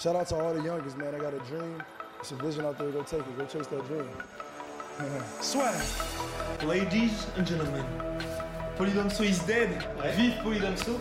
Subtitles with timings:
[0.00, 1.14] Shout out to all the youngest, man.
[1.14, 1.82] I got a dream.
[2.20, 2.90] It's a vision out there.
[2.90, 3.38] Go take it.
[3.38, 4.08] Go chase that dream.
[5.40, 5.74] Swag.
[6.64, 7.84] Ladies and gentlemen,
[8.78, 9.68] Polydomso is dead.
[10.16, 10.92] Vive Polydomso.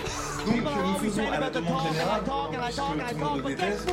[0.46, 3.90] Donc nous faisons à la demande générale, parce que tout le monde le déteste.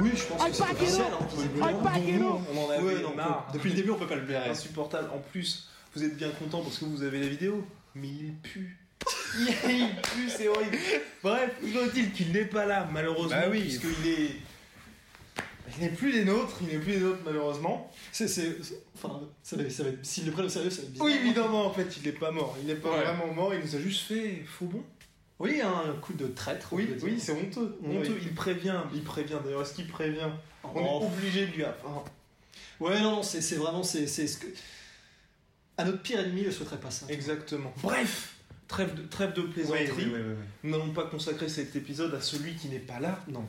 [0.00, 1.06] Oui, je pense que c'est officiel.
[1.12, 3.46] hein, on en avait Ouais, non, marre.
[3.52, 4.50] Depuis le début, on peut pas le blairer.
[4.50, 5.08] Insupportable.
[5.14, 8.76] En plus, vous êtes bien content parce que vous avez la vidéo, mais il pue.
[9.38, 10.76] Il pue, c'est horrible.
[11.22, 13.60] Bref, il est-il qu'il n'est pas là, malheureusement, Bah oui.
[13.62, 14.30] puisqu'il est.
[15.76, 17.90] Il n'est plus des nôtres, il n'est plus des nôtres, malheureusement.
[18.12, 18.26] C'est,
[18.94, 21.06] enfin, ça va, ça va être- s'ils le prennent au sérieux, ça va être bizarre.
[21.06, 22.56] Oui, évidemment, en fait, il n'est pas mort.
[22.60, 23.02] Il n'est pas Ouais.
[23.02, 24.84] vraiment mort, il nous a juste fait faux bon.
[25.40, 26.68] Oui, un coup de traître.
[26.72, 27.76] on Oui, oui, c'est honteux.
[27.82, 27.96] Oui.
[27.98, 28.18] honteux.
[28.22, 29.38] Il prévient, il prévient.
[29.44, 30.28] D'ailleurs, est-ce qu'il prévient
[30.62, 31.02] On Oh.
[31.02, 32.04] est obligé de lui apprendre.
[32.78, 34.46] Ouais, non, non, c'est, c'est vraiment, c'est, c'est ce que.
[35.76, 37.06] À notre pire ennemi, je souhaiterais pas ça.
[37.08, 37.72] Exactement.
[37.82, 38.33] Bref,
[38.68, 40.06] trêve de, trêve de plaisanterie.
[40.62, 43.18] Nous n'allons pas consacrer cet épisode à celui qui n'est pas là.
[43.28, 43.44] Non.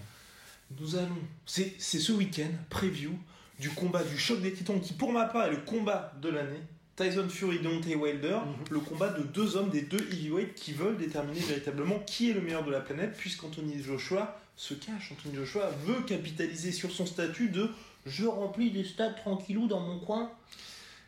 [0.80, 1.18] Nous allons.
[1.46, 3.12] C'est c'est ce week-end, preview
[3.60, 6.60] du combat du choc des titans, qui pour ma part est le combat de l'année.
[6.96, 8.56] Tyson Fury, Deontay Wilder, Mhm.
[8.72, 12.40] le combat de deux hommes des deux heavyweights qui veulent déterminer véritablement qui est le
[12.42, 15.12] meilleur de la planète, puisqu'Anthony Joshua se cache.
[15.12, 17.70] Anthony Joshua veut capitaliser sur son statut de
[18.06, 20.32] je remplis des stades tranquillou dans mon coin.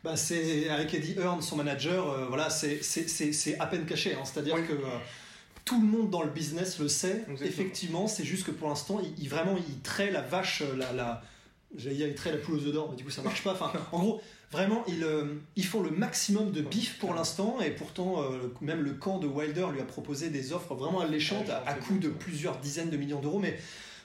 [0.04, 2.80] Bah, c'est avec Eddie Hearn, son manager, euh, voilà, c'est,
[3.58, 4.14] à peine caché.
[4.14, 4.22] hein.
[4.24, 4.66] C'est-à-dire Oui.
[4.66, 4.86] que euh,
[5.64, 7.24] tout le monde dans le business le sait.
[7.28, 7.46] Exactement.
[7.48, 10.92] Effectivement, c'est juste que pour l'instant, il, il- vraiment, il traite la vache, euh, la,
[10.92, 11.22] la,
[11.76, 13.52] j'allais dire, il traite la poule aux œufs d'or, mais du coup, ça marche pas.
[13.52, 14.20] Enfin, en gros,
[14.52, 18.22] vraiment, ils, euh, ils font le maximum de bif pour l'instant, et pourtant,
[18.60, 21.98] même le camp de Wilder lui a proposé des offres vraiment alléchantes à, à coût
[21.98, 23.58] de plusieurs dizaines de millions d'euros, mais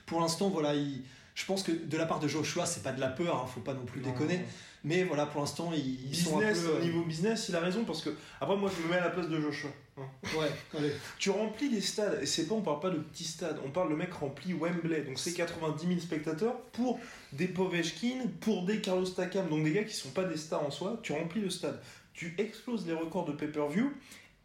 [0.07, 1.03] pour l'instant, voilà, il-
[1.35, 3.61] je pense que de la part de Joshua, c'est pas de la peur, hein, faut
[3.61, 4.41] pas non plus déconner.
[4.85, 6.71] Mais voilà, pour l'instant, ils, ils sont un Business, peu.
[6.71, 8.09] au euh, niveau business, il a raison parce que
[8.41, 9.69] après moi je me mets à la place de Joshua.
[9.97, 10.01] hein.
[10.37, 10.91] Ouais, allez.
[11.17, 13.89] Tu remplis des stades, et c'est pas, on parle pas de petits stades, on parle
[13.89, 16.99] le mec remplit Wembley, donc c'est 90 000 spectateurs pour
[17.31, 20.71] des Povechkin, pour des Carlos Takam, donc des gars qui sont pas des stars en
[20.71, 21.81] soi, tu remplis le stade,
[22.13, 23.89] tu exploses les records de pay-per-view,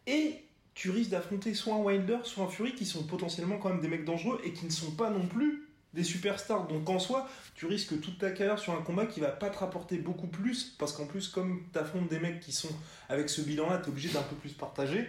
[0.07, 0.35] et
[0.73, 3.89] tu risques d'affronter soit un Wilder, soit un Fury, qui sont potentiellement quand même des
[3.89, 7.65] mecs dangereux, et qui ne sont pas non plus des superstars, donc en soi, tu
[7.65, 10.93] risques toute ta carrière sur un combat qui va pas te rapporter beaucoup plus, parce
[10.93, 12.69] qu'en plus, comme tu affrontes des mecs qui sont
[13.09, 15.07] avec ce bilan-là, tu es obligé d'un peu plus partager.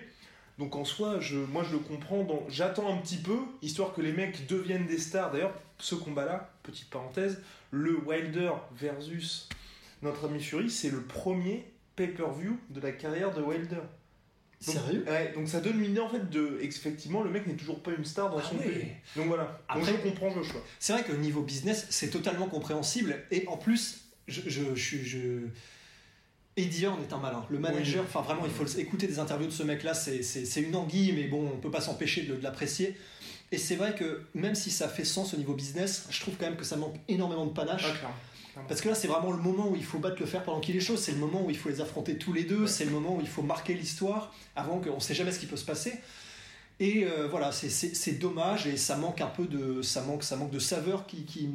[0.58, 2.22] Donc en soi, je, moi je le comprends.
[2.24, 5.30] dans- J'attends un petit peu, histoire que les mecs deviennent des stars.
[5.30, 7.40] D'ailleurs, ce combat-là, petite parenthèse,
[7.70, 9.48] le Wilder versus
[10.02, 11.64] notre ami Fury, c'est le premier
[11.96, 13.80] pay-per-view de la carrière de Wilder.
[14.66, 17.54] Donc, Sérieux ouais, donc ça donne une idée en fait de effectivement le mec n'est
[17.54, 18.68] toujours pas une star dans Ah son ouais.
[18.68, 18.86] pays.
[19.16, 19.58] Donc voilà.
[19.68, 20.62] Après- donc je comprends le choix.
[20.78, 23.24] C'est vrai que niveau business, c'est totalement compréhensible.
[23.30, 24.96] Et en plus, je, je, je.
[24.98, 25.18] Je...
[26.56, 27.46] Eddie Hearn est un malin.
[27.48, 28.06] Le manager, Oui.
[28.12, 31.48] enfin vraiment, il faut écouter des interviews de ce mec-là, c'est- une anguille, mais bon,
[31.54, 32.96] on peut pas s'empêcher de, de l'apprécier.
[33.52, 36.46] Et c'est vrai que même si ça fait sens au niveau business, je trouve quand
[36.46, 37.84] même que ça manque énormément de panache.
[38.04, 38.10] Ah.
[38.68, 40.76] Parce que là, c'est vraiment le moment où il faut battre le fer pendant qu'il
[40.76, 40.96] est chaud.
[40.96, 42.66] C'est le moment où il faut les affronter tous les deux.
[42.66, 45.46] C'est le moment où il faut marquer l'histoire avant qu'on ne sait jamais ce qui
[45.46, 45.94] peut se passer.
[46.80, 50.50] Et euh, voilà, c'est- dommage et ça manque un peu de, ça manque, ça manque
[50.50, 51.48] de saveur qui, qui,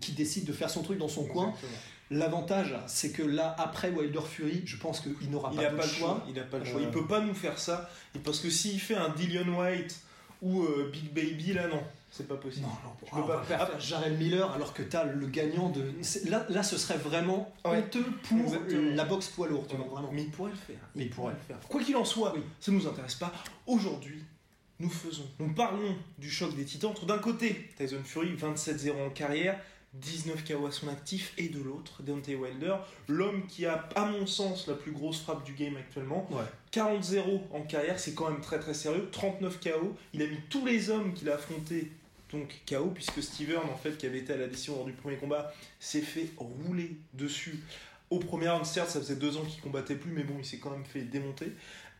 [0.00, 1.52] qui décide de faire son truc dans son coin.
[2.10, 5.82] L'avantage, c'est que là, après Wilder Fury, je pense qu'il n'aura Il pas n'a le
[5.82, 6.24] choix.
[6.28, 6.80] Il a pas le choix.
[6.80, 7.88] Il peut pas nous faire ça.
[8.14, 10.00] Et Parce que s'il fait un Dillian White
[10.42, 11.82] ou euh, Big Baby, là non,
[12.12, 12.66] c'est pas possible.
[12.66, 13.80] Non, non, Je on peux pas faire.
[13.80, 15.82] Jarrell Miller alors que tu as le gagnant de.
[16.28, 17.78] Là, là, ce serait vraiment Ouais.
[17.78, 18.94] honteux pour Exactement.
[18.94, 20.10] la boxe poids lourd, tu vois, vraiment.
[20.12, 20.76] Mais il pourrait le faire.
[20.94, 21.32] Mais il pourrait.
[21.32, 21.58] le faire.
[21.68, 22.42] Quoi qu'il en soit, Oui.
[22.60, 23.32] ça nous intéresse pas.
[23.66, 24.22] Aujourd'hui,
[24.78, 29.10] nous faisons, nous parlons du choc des titans entre d'un côté Tyson Fury, 27-0 en
[29.10, 29.58] carrière,
[29.94, 32.76] 19 KO à son actif, et de l'autre Deontay Wilder,
[33.08, 36.26] l'homme qui a, à mon sens, la plus grosse frappe du game actuellement.
[36.30, 36.42] Ouais.
[36.72, 39.08] 40-0 en carrière, c'est quand même très très sérieux.
[39.12, 41.92] 39 KO, il a mis tous les hommes qu'il a affrontés
[42.32, 45.16] donc KO, puisque Steven, en fait, qui avait été à la décision lors du premier
[45.16, 47.60] combat, s'est fait rouler dessus.
[48.10, 50.58] Au premier round, certes, ça faisait deux ans qu'il combattait plus, mais bon, il s'est
[50.58, 51.52] quand même fait démonter.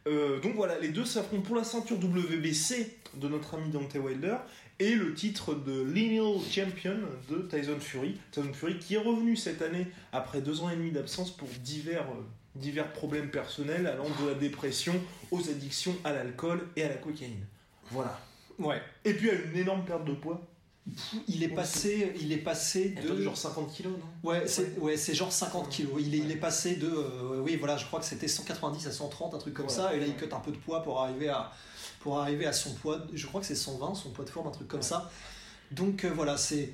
[0.08, 4.36] Euh, donc voilà, les deux s'affrontent pour la ceinture WBC de notre ami Dante Wilder
[4.80, 6.96] et le titre de lineal champion
[7.30, 8.16] de Tyson Fury.
[8.32, 12.02] Tyson Fury qui est revenu cette année après deux ans et demi d'absence pour divers,
[12.10, 12.22] euh,
[12.56, 14.94] divers problèmes personnels allant de la dépression
[15.30, 17.46] aux addictions à l'alcool et à la cocaïne.
[17.90, 18.18] Voilà.
[18.58, 18.80] Ouais.
[19.04, 20.40] Et puis à une énorme perte de poids.
[21.28, 24.28] il est passé, il est passé de genre 50 kilos, non?
[24.30, 25.92] Ouais, c'est ouais, c'est genre 50 kilos.
[26.00, 26.88] Il est, il est passé de.
[26.88, 29.72] euh, oui, voilà, je crois que c'était 190 à 130, un truc comme Ouais.
[29.72, 29.94] ça.
[29.94, 31.52] Et là, il cut un peu de poids pour arriver à,
[32.00, 32.98] pour arriver à son poids.
[33.14, 34.86] Je crois que c'est 120, son poids de forme, un truc comme Ouais.
[34.86, 35.08] ça.
[35.70, 36.72] Donc euh, voilà, c'est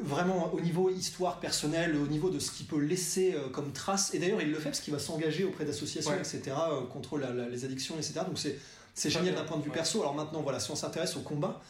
[0.00, 4.12] vraiment au niveau histoire personnelle, au niveau de ce qu'il peut laisser euh, comme trace.
[4.14, 6.18] Et d'ailleurs, il le fait parce qu'il va s'engager auprès d'associations, Ouais.
[6.18, 8.20] etc., euh, contre la- la- les addictions, etc.
[8.26, 8.58] Donc c'est
[8.94, 9.74] c'est génial d'un point de vue ouais.
[9.76, 10.00] perso.
[10.00, 11.60] Alors maintenant, voilà, si on s'intéresse au combat,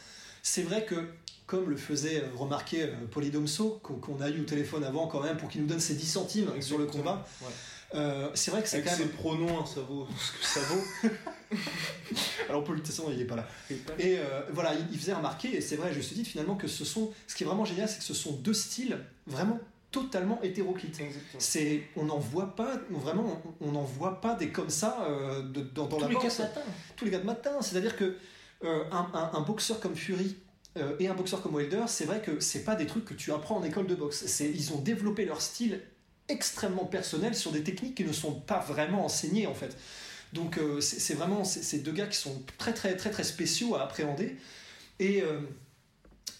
[0.43, 1.07] c'est vrai que
[1.47, 5.35] comme le faisait euh, remarquer euh, Polydomso, qu'on a eu au téléphone avant quand même,
[5.37, 7.47] pour qu'il nous donne ses 10 centimes sur le combat, Ouais.
[7.95, 9.09] euh, c'est vrai que c'est quand ses même...
[9.09, 11.09] pronoms, hein, ça vaut ce que ça vaut.
[12.49, 13.47] Alors Paul, de toute façon, il est pas là.
[13.69, 16.55] Et pas- Et euh, voilà, il, faisait remarquer, et c'est vrai, je suis dit finalement
[16.55, 17.11] que ce sont...
[17.27, 18.97] Ce qui est vraiment génial, c'est que ce sont deux styles
[19.27, 19.59] vraiment
[19.91, 20.99] totalement hétéroclites.
[20.99, 21.39] Exactement.
[21.39, 25.61] C'est, on n'en voit pas, vraiment, on n'en voit pas des comme ça euh, de-
[25.61, 26.37] dans, dans Tous la les boxe.
[26.37, 26.61] quatre matins.
[26.95, 27.61] tous les gars de matin.
[27.61, 28.15] C'est-à-dire que
[28.63, 30.37] euh, un, un- un boxeur comme Fury
[30.77, 33.31] euh, et un boxeur comme Wilder, c'est vrai que c'est pas des trucs que tu
[33.33, 34.23] apprends en école de boxe.
[34.27, 35.81] C'est, ils ont développé leur style
[36.29, 39.75] extrêmement personnel sur des techniques qui ne sont pas vraiment enseignées en fait.
[40.31, 44.37] Donc c'est, vraiment c'est deux gars qui sont très très très très spéciaux à appréhender
[44.99, 45.23] et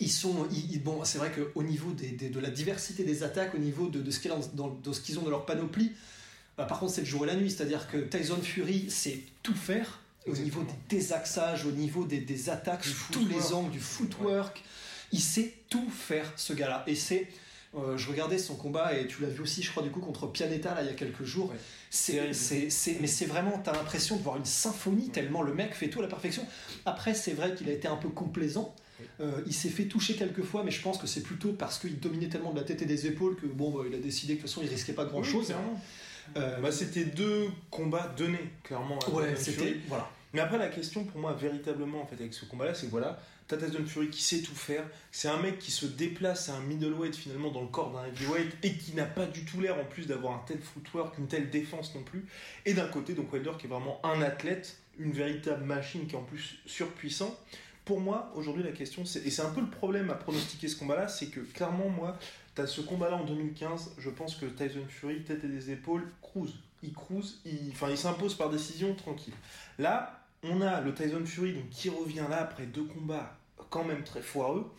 [0.02, 3.56] ils sont ils- bon c'est vrai qu'au niveau des, des- de la diversité des attaques
[3.56, 5.92] au niveau de, de ce qu'ils ont dans leur panoplie
[6.58, 8.88] bah, par contre c'est le jour et la nuit c'est à dire que Tyson Fury
[8.90, 10.64] c'est tout faire au Exactement.
[10.64, 14.62] niveau des désaxages au niveau des, des attaques sous tous les angles du footwork
[15.14, 17.28] il sait tout faire ce gars là et c'est
[17.74, 20.28] euh, je regardais son combat et tu l'as vu aussi je crois du coup contre
[20.28, 21.58] Pianeta là il y a quelques jours Ouais.
[21.90, 25.90] c'est, c'est- mais c'est vraiment, t'as l'impression de voir une symphonie tellement le mec fait
[25.90, 26.46] tout à la perfection.
[26.86, 28.74] Après, c'est vrai qu'il a été un peu complaisant.
[29.20, 32.00] Euh, il s'est fait toucher quelques fois, mais je pense que c'est plutôt parce qu'il
[32.00, 34.40] dominait tellement de la tête et des épaules que bon, bah, il a décidé que
[34.40, 35.48] de toute façon il risquait pas grand chose.
[35.48, 35.80] clairement.
[36.38, 39.00] Euh, Bah, c'était deux combats donnés, clairement.
[39.12, 40.10] ouais, c'était voilà.
[40.34, 43.22] Mais après, la question pour moi, véritablement, en fait, avec ce combat-là, c'est que voilà,
[43.50, 44.86] t'as Tyson Fury qui sait tout faire.
[45.12, 48.50] C'est un mec qui se déplace à un middleweight finalement dans le corps d'un heavyweight
[48.64, 51.50] et qui n'a pas du tout l'air en plus d'avoir un tel footwork, une telle
[51.50, 52.26] défense non plus.
[52.66, 56.18] Et d'un côté, donc Wilder qui est vraiment un athlète, une véritable machine qui est
[56.18, 57.38] en plus surpuissant.
[57.86, 60.78] Pour moi, aujourd'hui, la question, c'est, et c'est un peu le problème à pronostiquer ce
[60.78, 62.18] combat-là, c'est que clairement, moi,
[62.54, 66.54] t'as ce combat-là en 2015, je pense que Tyson Fury, tête et des épaules, cruise.
[66.84, 69.34] Il cruise, il, enfin, il s'impose par décision tranquille.
[69.80, 73.38] Là, on a le Tyson Fury donc, qui revient là après deux combats
[73.70, 74.72] quand même très foireux,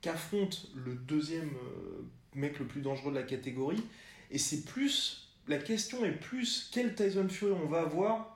[0.00, 2.04] qu'affronte le deuxième euh,
[2.34, 3.82] mec le plus dangereux de la catégorie.
[4.30, 5.28] Et c'est plus.
[5.48, 8.35] La question est plus quel Tyson Fury on va avoir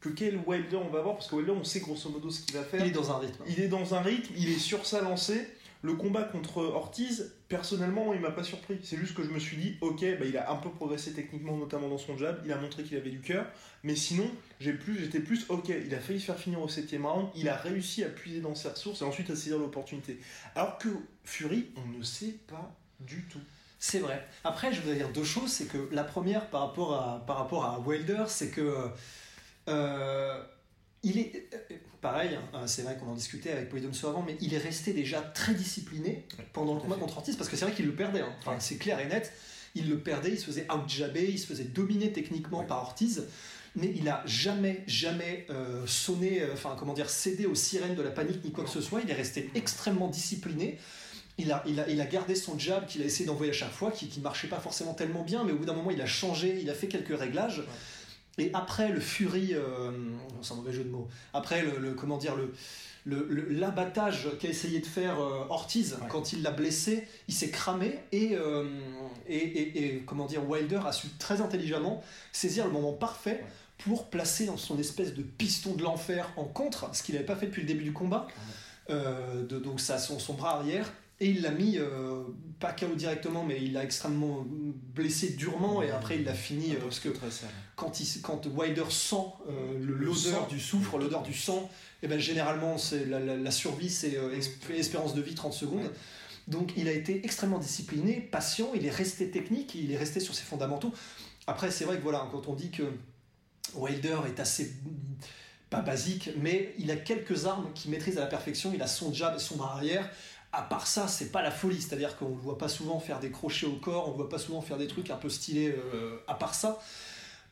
[0.00, 2.54] que quel Wilder on va avoir, parce que Wilder, on sait grosso modo ce qu'il
[2.54, 2.80] va faire.
[2.84, 3.44] Il est dans un rythme.
[3.48, 5.48] Il est dans un rythme, il est sur sa lancée.
[5.82, 8.80] Le combat contre Ortiz, personnellement, il m'a pas surpris.
[8.82, 11.56] C'est juste que je me suis dit, ok, bah, il a un peu progressé techniquement,
[11.56, 12.40] notamment dans son jab.
[12.44, 13.46] Il a montré qu'il avait du cœur.
[13.84, 14.28] Mais sinon,
[14.58, 17.28] j'ai plus, j'étais plus, ok, il a failli se faire finir au septième round.
[17.36, 20.18] Il a réussi à puiser dans ses ressources et ensuite à saisir l'opportunité.
[20.56, 20.88] Alors que
[21.22, 23.40] Fury, on ne sait pas du tout.
[23.78, 24.26] C'est vrai.
[24.42, 25.52] Après, je voudrais dire deux choses.
[25.52, 28.90] C'est que la première, par rapport à, par rapport à Wilder, c'est que.
[29.68, 30.42] Euh,
[31.02, 31.48] il est.
[31.54, 34.92] euh, Pareil, hein, c'est vrai qu'on en discutait avec Polydomso avant, mais il est resté
[34.92, 38.20] déjà très discipliné pendant le combat contre Ortiz parce que c'est vrai qu'il le perdait.
[38.20, 38.32] hein.
[38.38, 38.56] Enfin, Ouais.
[38.60, 39.32] c'est clair et net.
[39.74, 42.66] Il le perdait, il se faisait out-jabber, il se faisait dominer techniquement Ouais.
[42.66, 43.26] par Ortiz.
[43.76, 48.02] Mais il a jamais, jamais euh, sonné, euh, enfin comment dire, cédé aux sirènes de
[48.02, 49.00] la panique ni quoi que ce soit.
[49.02, 50.78] Il est resté extrêmement discipliné.
[51.36, 53.70] Il a, il, a, il a gardé son jab qu'il a essayé d'envoyer à chaque
[53.72, 56.06] fois, qui ne marchait pas forcément tellement bien, mais au bout d'un moment, il a
[56.06, 57.62] changé, il a fait quelques réglages.
[58.38, 59.90] Et après le Fury, euh,
[60.42, 62.52] c'est un mauvais jeu de mots, après le, le- comment dire, le,
[63.04, 66.06] le- le- l'abattage qu'a essayé de faire euh, Ortiz Ouais.
[66.08, 68.64] quand il l'a blessé, il s'est cramé et, euh,
[69.28, 72.02] et, et- et, comment dire, Wilder a su très intelligemment
[72.32, 73.44] saisir le moment parfait
[73.78, 77.36] pour placer dans son espèce de piston de l'enfer en contre, ce qu'il n'avait pas
[77.36, 78.26] fait depuis le début du combat,
[78.90, 82.22] euh, de, donc ça, son, son bras arrière, et il l'a mis, euh,
[82.60, 84.44] pas KO directement, mais il l'a extrêmement
[84.94, 87.08] blessé durement, et après il l'a fini, euh, parce que
[87.76, 89.16] quand, il, quand Wilder sent
[89.48, 91.68] euh, l'odeur du soufre, l'odeur du sang,
[92.02, 94.38] et ben généralement c'est la, la- la survie, c'est euh,
[94.76, 95.82] espérance de vie 30 secondes.
[95.82, 95.90] Ouais.
[96.46, 100.34] Donc il a été extrêmement discipliné, patient, il est resté technique, il est resté sur
[100.34, 100.92] ses fondamentaux.
[101.46, 102.84] Après c'est vrai que voilà, quand on dit que
[103.74, 104.72] Wilder est assez
[105.70, 108.72] pas basique, mais il a quelques armes qu'il maîtrise à la perfection.
[108.74, 110.08] Il a son jab son bras arrière.
[110.52, 111.80] À part ça, c'est pas la folie.
[111.80, 114.38] C'est-à-dire qu'on ne voit pas souvent faire des crochets au corps, on ne voit pas
[114.38, 116.80] souvent faire des trucs un peu stylés euh, à part ça.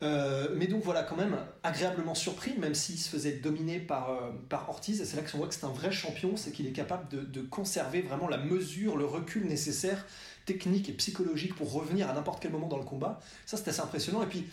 [0.03, 4.31] Euh, mais donc voilà, quand même agréablement surpris, même s'il se faisait dominer par, euh,
[4.49, 5.01] par Ortiz.
[5.01, 7.21] Et c'est là qu'on voit que c'est un vrai champion, c'est qu'il est capable de,
[7.21, 10.05] de conserver vraiment la mesure, le recul nécessaire,
[10.45, 13.19] technique et psychologique pour revenir à n'importe quel moment dans le combat.
[13.45, 14.21] Ça, c'est assez impressionnant.
[14.21, 14.47] Et puis,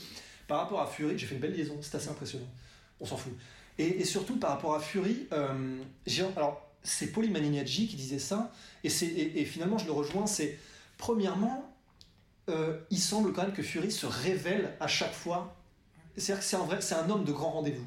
[0.49, 2.49] par rapport à Fury, j'ai fait une belle liaison, c'est assez impressionnant.
[3.01, 3.33] On s'en fout.
[3.79, 8.53] Et, et surtout, par rapport à Fury, alors, c'est Paulie Malignaggi qui disait ça,
[8.85, 10.59] et, finalement je le rejoins, c'est
[10.99, 11.75] premièrement,
[12.51, 15.57] euh, il semble quand même que Fury se révèle à chaque fois.
[16.17, 17.87] C'est-à-dire que c'est un, vrai, c'est un homme de grand rendez-vous.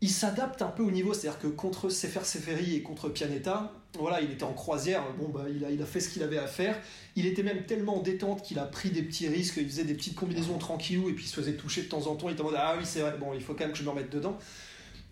[0.00, 4.20] Il s'adapte un peu au niveau, c'est-à-dire que contre Sefer Seferi et contre Pianetta, voilà,
[4.20, 6.48] il était en croisière, bon bah il a, il a fait ce qu'il avait à
[6.48, 6.76] faire.
[7.14, 9.94] Il était même tellement en détente qu'il a pris des petits risques, il faisait des
[9.94, 12.28] petites combinaisons tranquillou et puis il se faisait toucher de temps en temps.
[12.30, 13.84] Il était en mode ah oui c'est vrai, bon il faut quand même que je
[13.84, 14.38] me remette dedans.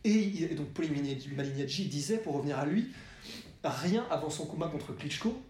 [0.04, 0.90] Et, et donc Paulie
[1.36, 2.88] Malignaggi disait, pour revenir à lui,
[3.64, 5.40] rien avant son combat contre Klitschko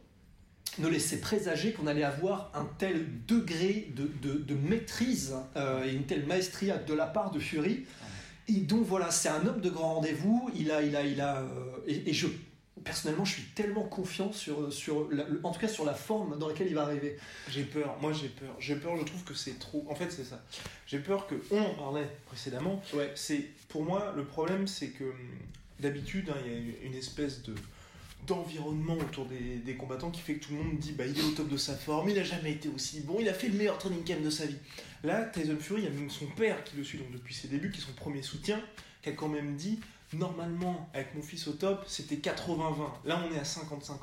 [0.79, 5.93] ne laissait présager qu'on allait avoir un tel degré de, de- de maîtrise euh, et
[5.93, 7.87] une telle maestria de la part de Fury.
[8.49, 10.51] Et donc voilà, c'est un homme de grand rendez-vous.
[10.57, 11.47] Il a, il a, il a, euh,
[11.87, 12.27] et, et je
[12.85, 16.49] personnellement, je suis tellement confiant sur, sur la- en tout cas sur la forme dans
[16.49, 17.17] laquelle il va arriver.
[17.49, 18.55] J'ai peur, moi j'ai peur.
[18.59, 19.87] J'ai peur, je trouve que c'est trop.
[19.89, 20.45] En fait, c'est ça.
[20.87, 21.35] J'ai peur que.
[21.51, 22.83] On en parlait précédemment.
[22.95, 23.13] Ouais.
[23.15, 25.13] C'est Pour moi, le problème, c'est que
[25.79, 27.55] d'habitude, hein, il y a une espèce de
[28.27, 31.23] d'environnement autour des, des combattants qui fait que tout le monde dit bah il est
[31.23, 33.55] au top de sa forme, il a jamais été aussi bon, il a fait le
[33.57, 34.59] meilleur training camp de sa vie.
[35.05, 37.49] Là, Tyson Fury, il y a même son père qui le suit donc depuis ses
[37.49, 38.61] débuts, qui est son premier soutien,
[39.03, 39.81] qui a quand même dit
[40.13, 42.75] normalement avec mon fils au top, c'était 80-20.
[43.05, 43.99] Là, on est à 50-50.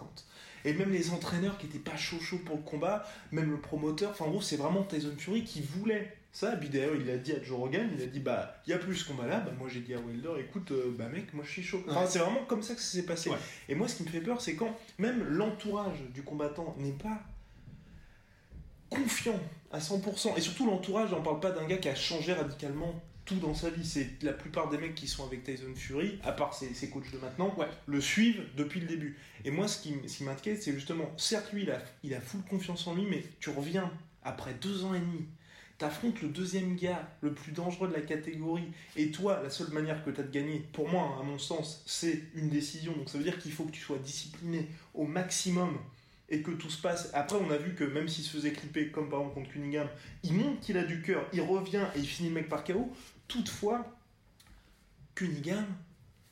[0.66, 4.12] Et même les entraîneurs qui étaient pas chaud chaud pour le combat, même le promoteur,
[4.12, 6.52] enfin en gros, c'est vraiment Tyson Fury qui voulait ça.
[6.58, 8.78] Puis d'ailleurs, il a dit à Joe Rogan, il a dit bah, il y a
[8.78, 9.40] plus ce combat-là.
[9.42, 11.82] Bah, moi j'ai dit à Wilder, écoute, euh, bah mec, moi je suis chaud.
[11.88, 12.08] Enfin, Ouais.
[12.08, 13.30] c'est vraiment comme ça que ça s'est passé.
[13.30, 13.38] Ouais.
[13.70, 17.20] Et moi, ce qui me fait peur, c'est quand même l'entourage du combattant n'est pas
[18.90, 19.40] confiant
[19.72, 20.38] à 100%.
[20.38, 22.94] Et surtout l'entourage, on parle pas d'un gars qui a changé radicalement
[23.28, 23.86] tout dans sa vie.
[23.86, 27.12] C'est la plupart des mecs qui sont avec Tyson Fury, à part ses, ses coachs
[27.12, 27.68] de maintenant, Ouais.
[27.86, 29.18] le suivent depuis le début.
[29.46, 32.14] Et moi, ce qui, m- ce qui m'inquiète, c'est justement, certes, lui, il a, il
[32.16, 33.92] a full confiance en lui, mais tu reviens
[34.24, 35.26] après deux ans et demi.
[35.78, 38.64] T'affrontes le deuxième gars, le plus dangereux de la catégorie,
[38.96, 41.84] et toi, la seule manière que tu as de gagner, pour moi, à mon sens,
[41.86, 42.94] c'est une décision.
[42.94, 45.78] Donc ça veut dire qu'il faut que tu sois discipliné au maximum
[46.30, 47.12] et que tout se passe.
[47.14, 49.88] Après, on a vu que même s'il se faisait clipper, comme par exemple contre Cunningham,
[50.24, 52.92] il montre qu'il a du cœur, il revient et il finit le mec par KO.
[53.28, 53.86] Toutefois,
[55.16, 55.66] Cunningham,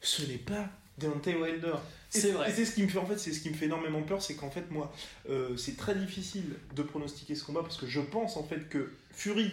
[0.01, 1.75] ce n'est pas Deontay Wilder.
[2.09, 2.49] C'est vrai.
[2.49, 4.21] Et c'est ce qui me fait en fait, c'est ce qui me fait énormément peur,
[4.21, 4.93] c'est qu'en fait moi,
[5.29, 8.93] euh, c'est très difficile de pronostiquer ce combat parce que je pense en fait que
[9.11, 9.51] Fury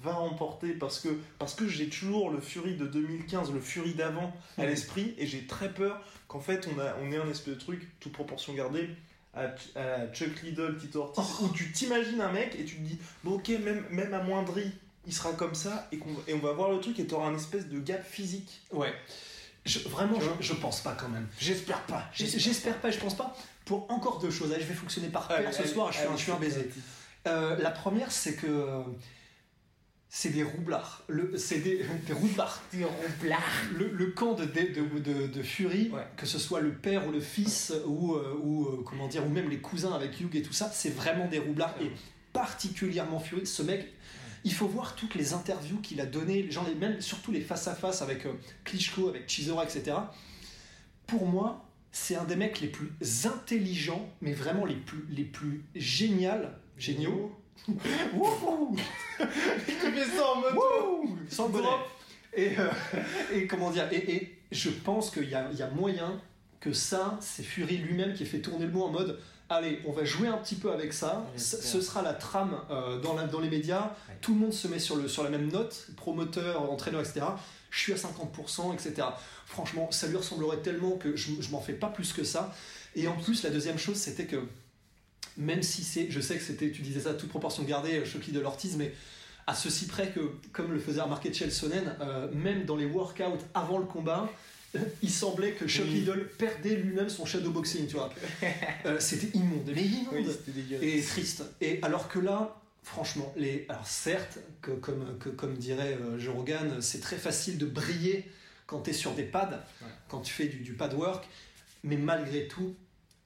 [0.00, 4.34] va remporter parce que parce que j'ai toujours le Fury de 2015, le Fury d'avant
[4.56, 7.60] à l'esprit et j'ai très peur qu'en fait on a on ait un espèce de
[7.60, 8.88] truc toute proportion gardée
[9.34, 11.44] à, Ch- à Chuck Liddell, Tito Ortiz, Oh.
[11.44, 14.72] où tu t'imagines un mec et tu te dis bon ok même même amoindri
[15.06, 17.34] il sera comme ça et, qu'on et on va voir le truc et t'auras un
[17.36, 18.62] espèce de gap physique.
[18.72, 18.92] Ouais.
[19.64, 21.26] Je- vraiment, je, je pense pas quand même.
[21.38, 22.04] J'espère pas.
[22.12, 23.36] J'espère pas, je pense pas.
[23.64, 25.98] Pour encore deux choses, allez, je vais fonctionner par paire Allez, ce allez, soir, je
[25.98, 26.70] suis, un, allez, je suis un baiser.
[27.28, 28.80] Euh, la première, c'est que euh,
[30.08, 31.04] c'est des roublards.
[31.08, 32.60] Le- C'est des, des roublards.
[33.72, 36.06] Le, le camp de, de, de, Fury, Ouais.
[36.16, 39.48] que ce soit le père ou le fils, ou, euh, ou comment dire, ou même
[39.48, 41.74] les cousins avec Hugh et tout ça, c'est vraiment des roublards.
[41.80, 41.90] Et
[42.32, 43.86] particulièrement Fury, ce mec,
[44.44, 48.02] il faut voir toutes les interviews qu'il a données, genre les, même surtout les face-à-face
[48.02, 48.32] avec euh,
[48.64, 49.96] Klitschko, avec Chisora, etc.
[51.06, 52.90] Pour moi, c'est un des mecs les plus
[53.26, 57.32] intelligents, mais vraiment les plus, les plus géniaux.
[58.14, 58.76] Wouhou
[59.18, 60.54] Tu fais ça en mode.
[60.54, 61.64] Wouh Sans le bonnet.
[61.64, 61.80] Drop.
[62.34, 62.70] Et, euh,
[63.34, 66.20] et comment dire et, et je pense qu'il y y a moyen
[66.62, 69.18] que ça, c'est Fury lui-même qui ait fait tourner le mot en mode
[69.56, 71.24] allez, on va jouer un petit peu avec ça.
[71.36, 73.82] Ce, sera la trame euh, dans, la- dans les médias.
[74.08, 74.16] Ouais.
[74.20, 77.26] Tout le monde se met sur, le, sur la même note, promoteur, entraîneur, etc.
[77.70, 79.08] Je suis à 50%, etc.
[79.46, 82.54] Franchement, ça lui ressemblerait tellement que je, je m'en fais pas plus que ça.
[82.94, 84.36] Et en plus, la deuxième chose, c'était que
[85.36, 88.40] même si c'est, je sais que c'était, tu disais ça, toute proportion gardée, Chucky de
[88.40, 88.92] l'Ortiz, mais
[89.46, 90.20] à ceci près que,
[90.52, 94.32] comme le faisait remarquer Chelsonen, euh, même dans les workouts avant le combat, euh,
[95.02, 95.94] il semblait que Chuck Oui.
[96.00, 98.12] Liddell perdait lui-même son shadowboxing, tu vois.
[98.86, 101.44] Euh, c'était immonde, mais immonde Oui, et triste.
[101.60, 106.34] Et alors que là, franchement, les, alors certes, que, comme, que, comme dirait euh, Joe
[106.34, 108.28] Rogan, c'est très facile de briller
[108.66, 109.88] quand tu es sur des pads, Ouais.
[110.08, 111.28] quand tu fais du, du pad work,
[111.84, 112.74] mais malgré tout,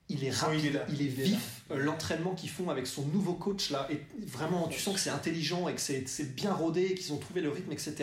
[0.08, 0.86] il est rapide, il est là.
[0.88, 1.62] il est Il est vif.
[1.70, 5.10] Euh, L'entraînement qu'ils font avec son nouveau coach là, et vraiment, tu sens que c'est
[5.10, 7.94] intelligent et que c'est c'est bien rodé, qu'ils ont trouvé le rythme, etc.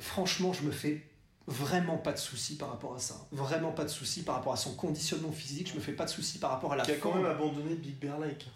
[0.00, 1.02] Franchement, je me fais
[1.46, 3.26] vraiment pas de soucis par rapport à ça.
[3.32, 5.70] Vraiment pas de soucis par rapport à son conditionnement physique.
[5.70, 7.74] Je me fais pas de soucis par rapport à la Qui a quand même abandonné
[7.74, 8.48] Big Bear Lake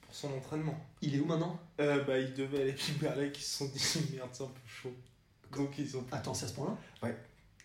[0.00, 0.78] pour son entraînement.
[1.02, 1.58] Il est où maintenant?
[1.80, 4.46] Euh, bah, il devait aller Big Bear Lake, ils se sont dit merde, c'est un
[4.46, 4.94] peu chaud.
[5.56, 6.04] Donc ils ont.
[6.12, 6.76] Attends, c'est à ce point-là?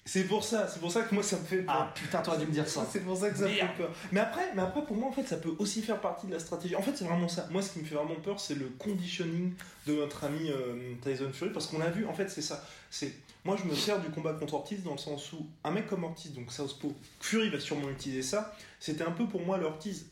[0.08, 1.76] C'est pour ça, c'est pour ça que moi ça me fait peur.
[1.76, 2.86] Ah putain, t'aurais dû me dire ça.
[2.92, 3.92] C'est pour ça que ça me fait peur.
[4.12, 6.40] Mais après, mais après, pour moi, en fait, ça peut aussi faire partie de la
[6.40, 6.76] stratégie.
[6.76, 7.48] En fait, c'est vraiment ça.
[7.50, 9.54] Moi, ce qui me fait vraiment peur, c'est le conditioning
[9.88, 12.64] de notre ami euh, Tyson Fury, parce qu'on a vu, en fait, c'est ça.
[12.92, 13.14] C'est
[13.46, 16.04] moi, je me sers du combat contre Ortiz dans le sens où un mec comme
[16.04, 18.58] Ortiz, donc Southpaw, Fury va sûrement utiliser ça.
[18.80, 20.08] C'était un peu pour moi le Ortiz.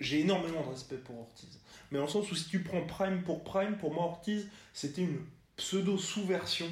[0.00, 3.22] J'ai énormément de respect pour Ortiz, mais dans le sens où si tu prends Prime
[3.22, 5.20] pour Prime, pour moi, Ortiz, c'était une
[5.56, 6.66] pseudo sous-version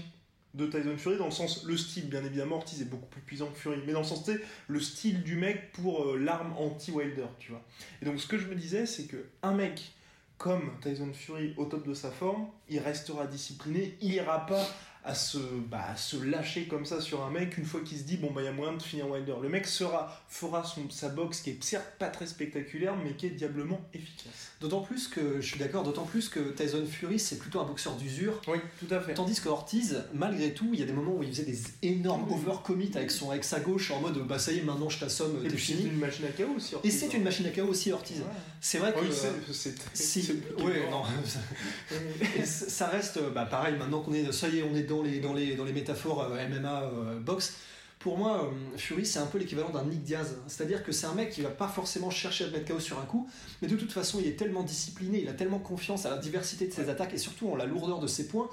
[0.55, 3.47] de Tyson Fury dans le sens le style bien évidemment Ortiz est beaucoup plus puissant
[3.49, 6.93] que Fury mais dans le sens sais, le style du mec pour euh, l'arme anti
[6.93, 7.63] Wilder tu vois
[8.01, 9.93] et donc ce que je me disais c'est que un mec
[10.39, 14.65] comme Tyson Fury au top de sa forme il restera discipliné il ira pas
[15.07, 15.37] à se,
[15.71, 18.31] bah, à se lâcher comme ça sur un mec une fois qu'il se dit bon
[18.33, 21.41] bah il y a moyen de finir Wilder le mec sera fera son, sa boxe
[21.43, 25.47] qui est certes pas très spectaculaire mais qui est diablement efficace D'autant plus que, je
[25.47, 28.41] suis d'accord, d'autant plus que Tyson Fury, c'est plutôt un boxeur d'usure.
[28.49, 31.23] oui tout à fait Tandis que Ortiz, malgré tout, il y a des moments où
[31.23, 34.59] il faisait des énormes overcommits avec son avec sa gauche en mode bah ça y
[34.59, 35.89] est, maintenant je t'assomme, et t'es puis c'est fini.
[35.91, 37.11] une machine à chaos aussi Et Ortiz, c'est hein.
[37.15, 38.21] une machine à chaos aussi, Ortiz.
[38.21, 38.25] Ouais.
[38.61, 39.01] C'est vrai que.
[39.01, 41.03] Oui, euh, c'est- si, ouais, non.
[42.39, 45.21] Et ça reste, bah, pareil, maintenant qu'on est, ça y est, on est dans les,
[45.21, 47.57] dans les, dans les métaphores euh, MMA euh, box.
[47.99, 50.37] Pour moi, euh, Fury, c'est un peu l'équivalent d'un Nick Diaz.
[50.47, 52.99] C'est-à-dire que c'est un mec qui va pas forcément chercher à te mettre KO sur
[53.01, 53.29] un coup,
[53.63, 56.67] mais de toute façon, il est tellement discipliné, il a tellement confiance à la diversité
[56.67, 58.51] de ses attaques et surtout en la lourdeur de ses points,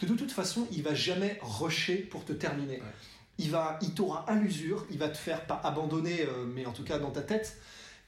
[0.00, 2.76] que de toute façon, il va jamais rusher pour te terminer.
[2.76, 2.86] Ouais.
[3.38, 6.84] Il, va, il t'aura à l'usure, il va te faire pas abandonner, mais en tout
[6.84, 7.58] cas dans ta tête.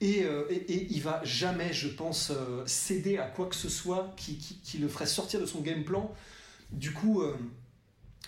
[0.00, 2.30] Et, et, et il va jamais, je pense,
[2.66, 5.82] céder à quoi que ce soit qui, qui, qui le ferait sortir de son game
[5.82, 6.12] plan.
[6.70, 7.22] Du coup,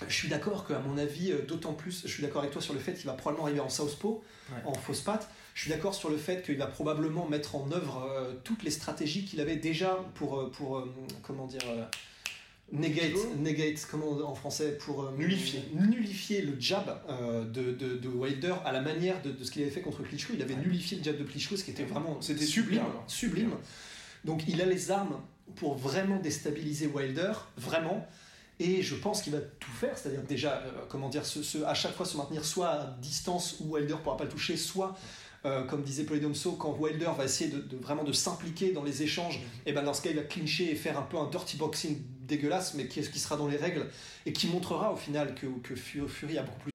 [0.09, 2.75] je suis d'accord qu'à mon avis, euh, d'autant plus, je suis d'accord avec toi sur
[2.75, 4.59] le fait qu'il va probablement arriver en southpaw, Ouais.
[4.65, 5.29] en fausse patte.
[5.55, 8.71] Je suis d'accord sur le fait qu'il va probablement mettre en œuvre euh, toutes les
[8.71, 11.83] stratégies qu'il avait déjà pour, euh, pour euh, comment dire, euh,
[12.73, 15.62] negate, negate, comment on en français, pour Nullifier.
[15.75, 16.85] nullifier le jab
[17.53, 20.33] de, de, de Wilder à la manière de, de ce qu'il avait fait contre Klitschko.
[20.35, 20.61] Il avait Ouais.
[20.61, 23.53] nullifié le jab de Klitschko, ce qui était vraiment C'était sublime, sublime.
[24.25, 25.21] Donc il a les armes
[25.55, 28.07] pour vraiment déstabiliser Wilder, vraiment.
[28.59, 31.23] Et je pense qu'il va tout faire, c'est-à-dire déjà, euh, comment dire,
[31.67, 34.97] à chaque fois se maintenir soit à distance où Wilder pourra pas le toucher, soit,
[35.45, 39.40] euh, comme disait Polydomso, quand Wilder va essayer de, vraiment de s'impliquer dans les échanges,
[39.66, 42.03] et ben dans ce cas il va clincher et faire un peu un dirty boxing
[42.23, 43.87] dégueulasse, mais qui, qui sera dans les règles
[44.25, 46.71] et qui montrera au final que, que Fu- Fury a beaucoup plus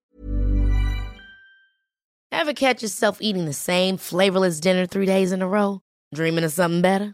[2.31, 5.81] Ever catch yourself eating the same flavorless dinner three days in a row?
[6.13, 7.13] Dreaming of something better?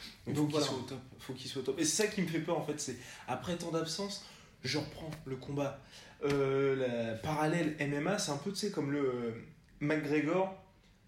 [0.27, 0.99] Donc faut qu'il soit au top.
[1.19, 1.79] Faut qu'il soit au top.
[1.79, 2.79] Et c'est ça qui me fait peur en fait.
[2.79, 4.25] C'est après tant d'absence,
[4.63, 5.79] je reprends le combat.
[6.23, 9.31] Euh, la parallèle MMA, c'est un peu tu sais comme le euh,
[9.79, 10.55] McGregor.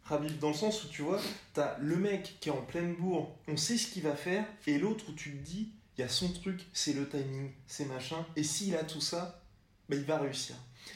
[0.08, 1.22] Khabib, dans le sens où tu vois,
[1.54, 4.78] t'as le mec qui est en pleine bourre, on sait ce qu'il va faire, et
[4.78, 8.26] l'autre où tu te dis, il y a son truc, c'est le timing, c'est machin,
[8.36, 9.43] et s'il a tout ça,
[9.94, 10.56] il va réussir.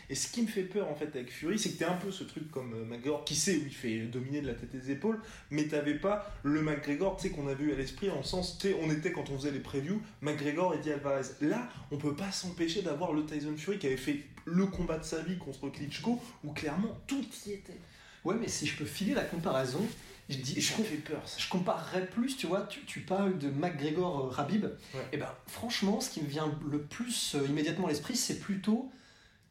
[0.10, 2.12] Et ce qui me fait peur en fait avec Fury, c'est que t'es un peu
[2.12, 4.78] ce truc comme euh, McGregor qui sait où il fait dominer de la tête et
[4.78, 5.20] des épaules,
[5.52, 8.92] mais t'avais pas le McGregor tu sais, qu'on a vu à l'esprit en sens, on
[8.92, 11.28] était quand on faisait les previews, McGregor et Di Alvarez.
[11.42, 15.04] Là, on peut pas s'empêcher d'avoir le Tyson Fury qui avait fait le combat de
[15.04, 17.78] sa vie contre Klitschko, où clairement tout y était.
[18.24, 19.86] Ouais, mais si je peux filer la comparaison,
[20.30, 21.38] je dis, je, ça me fait peur ça.
[21.40, 25.02] je comparerais plus, tu vois, tu, tu parles de McGregor euh, Rabib, Ouais.
[25.14, 28.92] et ben franchement, ce qui me vient le plus euh, immédiatement à l'esprit, c'est plutôt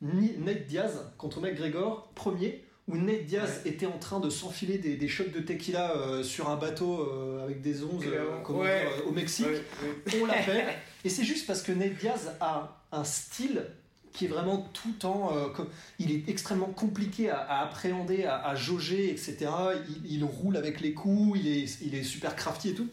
[0.02, 5.08] Nate Diaz contre McGregor, premier, où Nate Diaz était en train de s'enfiler des, des
[5.08, 8.86] shots de tequila euh, sur un bateau euh, avec des onzes euh, Ouais.
[8.86, 9.46] euh, au Mexique.
[10.20, 10.66] On l'appelle.
[11.04, 13.66] Et c'est juste parce que Nate Diaz a un style
[14.16, 15.30] qui est vraiment tout en.
[15.36, 19.36] euh, comme- il est extrêmement compliqué à, à appréhender, à, à jauger, etc.
[20.04, 22.88] Il, il roule avec les coups, il est, il est super crafty et tout.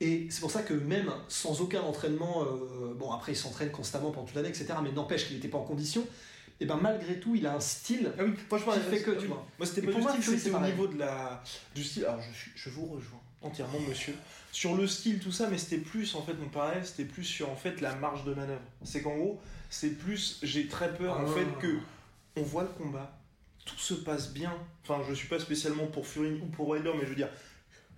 [0.00, 4.10] Et c'est pour ça que même sans aucun entraînement, euh, bon après il s'entraîne constamment
[4.10, 4.66] pendant toute l'année, etc.
[4.82, 6.06] Mais n'empêche qu'il n'était pas en condition.
[6.62, 8.10] Et ben malgré tout, il a un style.
[8.18, 9.46] Ah oui, franchement, fait que, tu vois.
[9.58, 11.42] Moi, c'était pas pour du style, c'était au niveau de la,
[11.74, 12.04] du style.
[12.04, 14.14] Alors, je, je vous rejoins entièrement, monsieur.
[14.52, 17.48] Sur le style, tout ça, mais c'était plus, en fait, mon parallèle, c'était plus sur,
[17.48, 18.60] en fait, la marge de manœuvre.
[18.84, 21.34] C'est qu'en gros, c'est plus, j'ai très peur, en Ah.
[21.34, 21.78] fait, que
[22.36, 23.18] on voit le combat,
[23.64, 24.52] tout se passe bien.
[24.82, 27.28] Enfin, je suis pas spécialement pour Fury ou pour Wilder, mais je veux dire,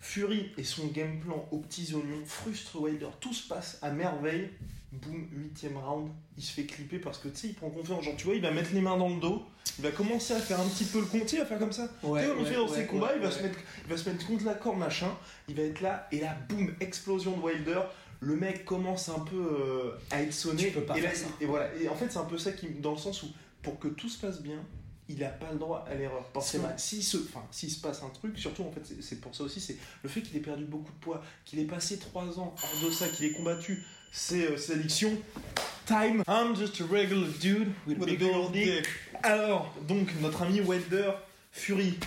[0.01, 3.09] Fury et son game plan aux petits oignons frustre Wilder.
[3.21, 4.51] Tout se passe à merveille.
[4.93, 8.05] Boum, huitième round, il se fait clipper parce que tu sais, il prend confiance.
[8.05, 9.43] Genre, tu vois, il va mettre les mains dans le dos,
[9.79, 11.89] il va commencer à faire un petit peu le compte, il va faire comme ça.
[12.03, 13.31] Ouais, tu sais, fait dans ouais, ses combats, il, va.
[13.31, 15.09] Se mettre, il va se mettre contre la corde, machin.
[15.49, 17.81] Il va être là, et là, boum, explosion de Wilder.
[18.25, 20.67] Le mec commence un peu euh, à être sonné.
[20.67, 21.35] Tu peux pas et, là, faire ça.
[21.41, 21.75] et voilà.
[21.75, 23.27] Et en fait, c'est un peu ça qui, dans le sens où,
[23.63, 24.59] pour que tout se passe bien,
[25.09, 26.25] il n'a pas le droit à l'erreur.
[26.33, 26.75] Parce C'est que vrai.
[26.77, 29.61] s'il se, enfin, s'il se passe un truc, surtout en fait, c'est- pour ça aussi,
[29.61, 32.87] c'est le fait qu'il ait perdu beaucoup de poids, qu'il ait passé 3 ans hors
[32.89, 33.83] de ça, qu'il ait combattu
[34.13, 35.17] ses, euh, ses addictions.
[35.87, 38.87] Time, I'm just a regular dude with a big old dick.
[39.25, 41.11] Alors, donc, notre ami Wilder,
[41.51, 41.99] Fury.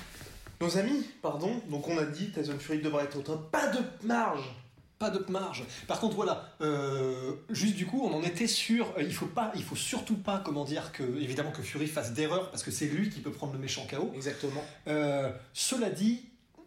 [0.62, 3.52] Nos amis, pardon, donc on a dit Tyson Fury devrait être au top.
[3.52, 4.46] Pas de marge
[4.98, 5.64] Pas de marge.
[5.88, 8.94] Par contre, voilà, euh, juste du coup, on en était sûr.
[8.98, 12.14] euh, il faut pas, il faut surtout pas, comment dire, que évidemment que Fury fasse
[12.14, 14.12] d'erreur parce que c'est lui qui peut prendre le méchant KO.
[14.16, 14.64] Exactement.
[14.88, 16.24] Euh, cela dit,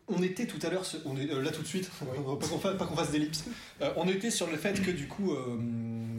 [0.08, 1.90] on était tout à l'heure, ce- on est là tout de suite,
[2.78, 3.44] pas qu'on fasse, d'ellipse.
[3.96, 5.34] On était sur le fait que du coup,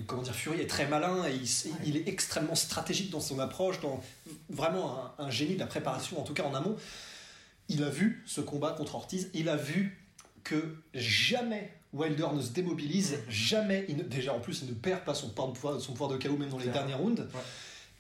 [0.08, 1.40] comment dire, Fury est très malin et
[1.86, 4.02] il, est extrêmement stratégique dans son approche, dans
[4.50, 6.76] vraiment un, un génie de la préparation, en tout cas en amont.
[7.68, 10.08] Il a vu ce combat contre Ortiz, il a vu
[10.44, 15.04] que jamais Wilder ne se démobilise, jamais, il ne- déjà en plus il ne perd
[15.06, 17.28] pas son pouvoir, son pouvoir de KO même dans les derniers rounds.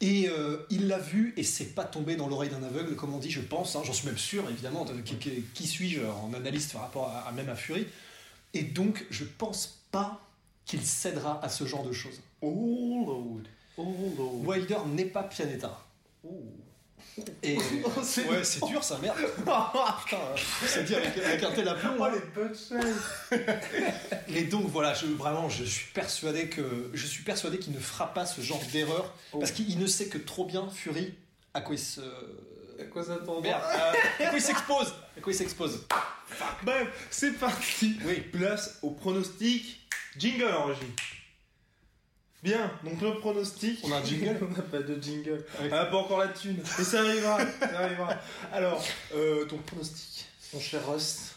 [0.02, 3.17] Et euh, il l'a vu et c'est pas tombé dans l'oreille d'un aveugle, comme on
[3.17, 3.75] dit, je pense.
[3.75, 4.86] hein, J'en suis même sûr, évidemment.
[4.86, 7.86] de- qui, qui- qui suis-je en analyste par rapport à, à même à Fury
[8.54, 10.21] Et donc, je pense pas
[10.65, 12.21] qu'il cédera à ce genre de choses.
[12.41, 13.41] Oh Lord.
[13.78, 14.45] Oh Lord.
[14.47, 15.84] Wilder n'est pas Pianeta.
[16.23, 16.30] Oh.
[17.43, 17.89] Et Oh,
[18.32, 19.17] ouais, c'est dur, ça merde.
[19.38, 21.95] Putain, euh, c'est dit avec, avec un tel aplomb.
[22.00, 22.12] Oh hein.
[22.13, 22.95] les punchlines
[24.30, 28.13] Mais donc voilà, je, vraiment, je suis persuadé que je suis persuadé qu'il ne fera
[28.13, 29.39] pas ce genre d'erreur Oh.
[29.39, 31.13] parce qu'il ne sait que trop bien Fury
[31.54, 32.02] à quoi il se
[32.80, 34.93] À quoi ça t'en Merde, euh, à quoi il s'expose?
[35.17, 35.86] À quoi il s'expose?
[36.63, 37.98] Bref, c'est parti.
[38.06, 38.22] Oui.
[38.22, 39.88] Place au pronostic.
[40.17, 40.82] Jingle en régie.
[42.41, 43.80] Bien, donc le pronostic.
[43.84, 45.43] On a un jingle On n'a pas de jingle.
[45.58, 45.62] Ah.
[45.63, 46.58] On n'a pas encore la thune.
[46.78, 47.38] Mais ça arrivera.
[47.60, 48.15] ça arrivera.
[48.54, 51.36] Alors, euh, ton pronostic, mon cher Rust.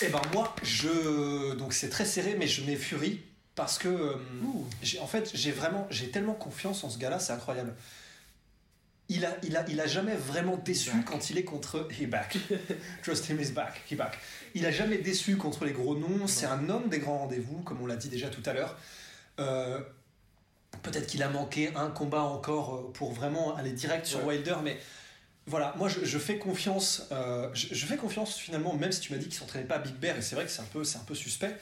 [0.00, 3.20] Eh ben moi, je donc c'est très serré, mais je mets Fury
[3.56, 4.14] parce que euh,
[4.82, 7.74] j'ai- en fait j'ai vraiment j'ai tellement confiance en ce gars-là, c'est incroyable.
[9.10, 11.04] Il a, il, a, il a jamais vraiment déçu Back.
[11.06, 11.88] quand il est contre.
[11.98, 12.36] He back.
[13.02, 13.80] Trust him is back.
[13.90, 14.18] He back.
[14.54, 16.26] Il a jamais déçu contre les gros noms.
[16.26, 18.76] C'est un homme des grands rendez-vous, comme on l'a dit déjà tout à l'heure.
[19.40, 19.80] Euh,
[20.82, 24.36] Peut-être qu'il a manqué un combat encore euh, pour vraiment aller direct sur Ouais.
[24.36, 24.78] Wilder, mais
[25.46, 27.04] voilà, moi je, je fais confiance.
[27.10, 29.78] euh, je, je fais confiance finalement, même si tu m'as dit qu'il s'entraînait pas à
[29.78, 31.56] Big Bear, et c'est vrai que c'est un peu, c'est un peu suspect.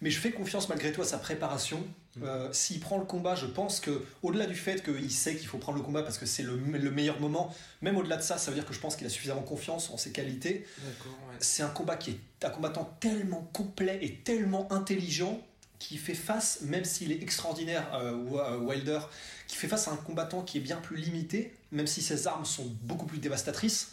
[0.00, 1.82] Mais je fais confiance malgré tout à sa préparation.
[2.22, 5.58] Euh, S'il prend le combat, je pense que au-delà du fait qu'il sait qu'il faut
[5.58, 8.50] prendre le combat parce que c'est le, le meilleur moment, même au-delà de ça, ça
[8.50, 10.66] veut dire que je pense qu'il a suffisamment confiance en ses qualités.
[10.84, 11.36] Ouais.
[11.40, 15.40] C'est un combat qui est un combattant tellement complet et tellement intelligent
[15.78, 19.00] qui fait face, même s'il est extraordinaire, euh, euh, Wilder,
[19.46, 22.44] qui fait face à un combattant qui est bien plus limité, même si ses armes
[22.44, 23.92] sont beaucoup plus dévastatrices.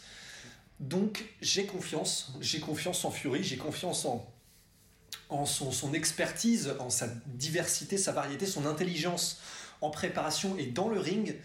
[0.79, 4.27] Donc j'ai confiance, j'ai confiance en Fury, j'ai confiance en,
[5.29, 9.39] en son, son expertise, en sa diversité, sa variété, son intelligence
[9.81, 11.35] en préparation et dans le ring.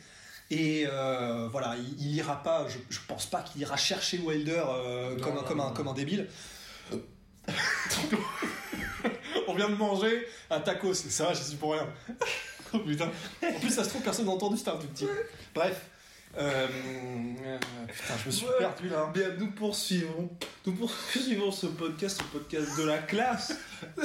[0.50, 4.64] Et euh, voilà, il, il ira pas, je, je pense pas qu'il ira chercher Wilder
[4.66, 6.28] euh, Non, comme, un, non, comme, un, comme un débile.
[9.60, 11.86] Vient de manger un tacos, ça va, je suis pour rien.
[12.72, 13.10] oh putain.
[13.42, 15.06] En plus, ça se trouve, personne n'a entendu, tout petit.
[15.54, 15.82] Bref.
[16.38, 16.66] Euh,
[17.44, 18.52] euh, putain, je me suis Ouais.
[18.58, 19.10] perdu là.
[19.12, 20.30] Bien, nous poursuivons,
[20.64, 23.52] nous poursuivons ce podcast, ce podcast de la classe,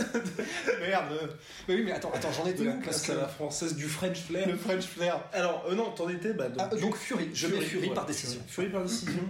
[0.82, 1.38] Merde.
[1.70, 3.76] Mais oui, mais attends, attends, j'en de étais la où parce classe à la française,
[3.76, 4.50] du French flair.
[4.50, 5.24] le French flair.
[5.32, 8.42] Alors, euh, non, t'en étais, bah, donc, Ah, donc Fury, je mets Fury par décision.
[8.48, 9.24] Fury par décision.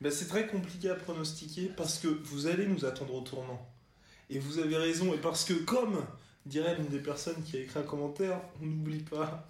[0.00, 3.64] Bah, c'est très compliqué à pronostiquer parce que vous allez nous attendre au tournant.
[4.30, 6.04] Et vous avez raison, et parce que comme
[6.46, 9.48] dirait l'une des personnes qui a écrit un commentaire, on n'oublie pas.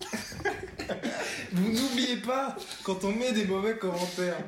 [1.53, 4.39] vous n'oubliez pas quand on met des mauvais commentaires.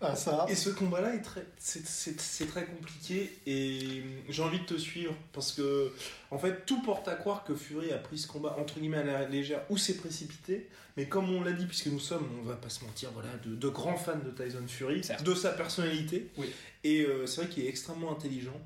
[0.00, 0.44] Ah, ça.
[0.50, 1.12] Et ce combat-là
[1.56, 5.92] c'est, très compliqué et j'ai envie de te suivre parce que
[6.30, 9.04] en fait tout porte à croire que Fury a pris ce combat entre guillemets à
[9.04, 10.68] la légère ou s'est précipité.
[10.96, 13.56] Mais comme on l'a dit, puisque nous sommes, on va pas se mentir, voilà, de,
[13.56, 16.30] de grands fans de Tyson Fury, de sa personnalité.
[16.36, 16.46] Oui.
[16.84, 18.60] Et euh, c'est vrai qu'il est extrêmement intelligent.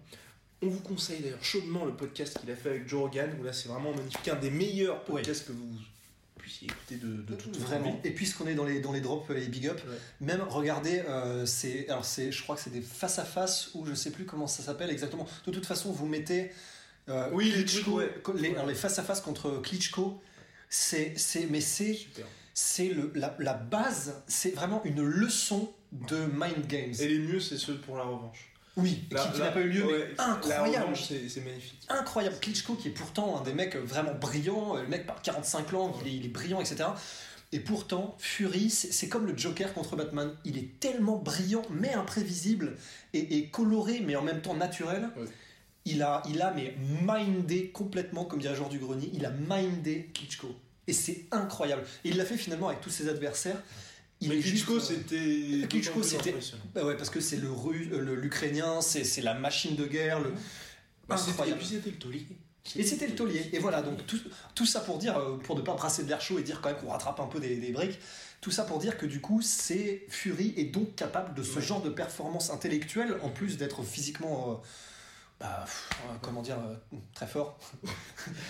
[0.62, 3.52] On vous conseille d'ailleurs chaudement le podcast qu'il a fait avec Joe Rogan, où là
[3.52, 5.68] c'est vraiment magnifique, un des meilleurs podcasts que vous
[6.36, 7.92] puissiez écouter de, de toute votre Vraiment.
[7.92, 8.08] vie.
[8.08, 9.96] Et puisqu'on est dans les, dans les drops et les big up, Ouais.
[10.20, 13.86] même regardez, euh, c'est, alors c'est, je crois que c'est des face à face ou
[13.86, 15.28] je sais plus comment ça s'appelle exactement.
[15.46, 16.50] De toute façon, vous mettez
[17.08, 18.40] euh, Oui, les Klitschko, trucs, ouais.
[18.40, 20.20] les, alors les face à face contre Klitschko.
[20.70, 22.26] C'est, c'est, mais c'est, Super.
[22.52, 24.22] c'est le, la, la base.
[24.26, 26.92] C'est vraiment une leçon de mind games.
[26.98, 28.52] Et les mieux, c'est ceux pour la revanche.
[28.78, 30.96] Oui, qui, n'a pas eu lieu, ouais, mais incroyable.
[30.96, 31.86] c'est magnifique.
[31.88, 32.36] incroyable.
[32.40, 36.08] Klitschko qui est pourtant un des mecs vraiment brillants, le mec par 45 ans, il
[36.08, 36.84] est, il est brillant, etc.
[37.50, 40.32] Et pourtant, Fury, c'est comme le Joker contre Batman.
[40.44, 42.76] Il est tellement brillant, mais imprévisible,
[43.14, 45.08] et, et coloré, mais en même temps naturel.
[45.16, 45.24] Ouais.
[45.84, 50.10] Il a, il a mais mindé complètement, comme dirait Georges du Grenier, il a mindé
[50.12, 50.54] Klitschko.
[50.86, 51.82] Et c'est incroyable.
[52.04, 53.62] Et il l'a fait finalement avec tous ses adversaires.
[54.20, 55.66] Il Mais Klitschko, euh, c'était.
[55.68, 56.34] Klitschko, c'était-
[56.74, 59.86] bah ouais, parce que c'est le Ru- euh, le- l'Ukrainien, c'est c'est la machine de
[59.86, 60.18] guerre.
[60.20, 60.32] Le...
[61.08, 62.26] Bah, c'était- Et puis c'était le taulier.
[62.76, 63.48] Et c'était le taulier.
[63.52, 64.18] Et voilà, donc tout,
[64.54, 66.68] tout ça pour dire, euh, pour ne pas brasser de l'air chaud et dire quand
[66.70, 67.98] même qu'on rattrape un peu des, des briques,
[68.42, 71.62] tout ça pour dire que du coup, c'est Fury est donc capable de ce Ouais.
[71.62, 74.54] genre de performance intellectuelle, en plus d'être physiquement, euh,
[75.40, 77.58] bah, pff, euh, comment dire, euh, très fort.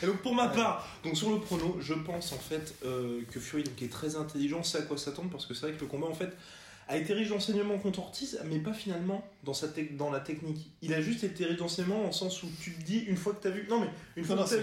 [0.02, 3.38] Et donc pour ma part, donc sur le prono, je pense en fait euh, que
[3.40, 5.86] Fury donc, est très intelligent, sait à quoi s'attendre parce que c'est vrai que le
[5.86, 6.30] combat en fait
[6.90, 9.66] a été riche d'enseignements contre Ortiz, mais pas finalement dans, sa
[9.98, 10.70] dans la technique.
[10.80, 13.42] Il a juste été riche d'enseignements en sens où tu te dis une fois que
[13.42, 13.66] tu as vu.
[13.68, 14.56] Non mais une fois que t'as-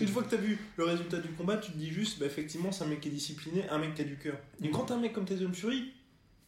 [0.00, 2.26] Une fois que tu as vu le résultat du combat, tu te dis juste, bah,
[2.26, 4.36] effectivement, c'est un mec qui est discipliné, un mec qui a du cœur.
[4.60, 5.92] Et quand t'as un mec comme Tyson Fury,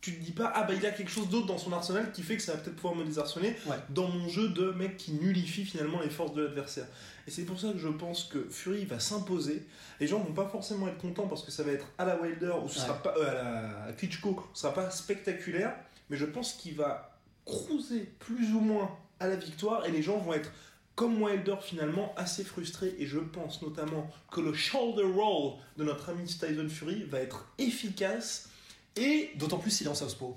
[0.03, 2.23] tu te dis pas, ah bah il a quelque chose d'autre dans son arsenal qui
[2.23, 3.77] fait que ça va peut-être pouvoir me désarçonner Ouais.
[3.89, 6.87] dans mon jeu de mec qui nullifie finalement les forces de l'adversaire.
[7.27, 9.65] Et c'est pour ça que je pense que Fury va s'imposer.
[10.01, 12.53] Les gens vont pas forcément être contents parce que ça va être à la Wilder
[12.65, 12.85] ou ce Ouais.
[12.87, 15.73] sera pas euh, à la Klitschko, ce sera pas spectaculaire,
[16.11, 20.19] mais je pense qu'il va cruiser plus ou moins à la victoire et les gens
[20.19, 20.51] vont être
[20.97, 26.11] comme Wilder finalement assez frustré et je pense notamment que le shoulder roll de notre
[26.11, 28.49] ami Tyson Fury va être efficace
[28.97, 30.37] et, D'autant plus s'il est en Southpaw.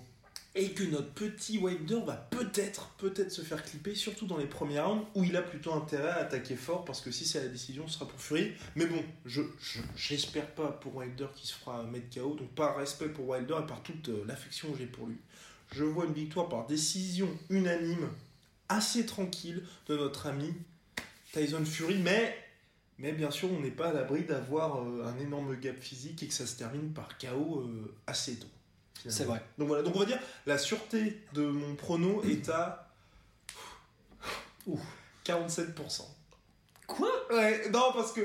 [0.56, 4.80] et que notre petit Wilder va peut-être peut-être se faire clipper surtout dans les premiers
[4.80, 7.88] rounds où il a plutôt intérêt à attaquer fort parce que si c'est la décision
[7.88, 11.84] ce sera pour Fury mais bon je je- j'espère pas pour Wilder qui se fera
[11.84, 15.08] mettre KO donc par respect pour Wilder et par toute euh, l'affection que j'ai pour
[15.08, 15.18] lui
[15.74, 18.08] je vois une victoire par décision unanime
[18.70, 20.54] assez tranquille de notre ami
[21.34, 22.34] Tyson Fury, mais,
[22.98, 26.28] mais bien sûr, on n'est pas à l'abri d'avoir euh, un énorme gap physique et
[26.28, 28.48] que ça se termine par KO euh, assez tôt.
[29.08, 29.44] C'est vrai.
[29.58, 32.90] Donc voilà, donc on va dire la sûreté de mon prono est à
[34.66, 34.80] Ouh.
[35.26, 36.02] 47%.
[36.88, 37.10] Quoi?
[37.32, 38.22] Ouais, non, parce que.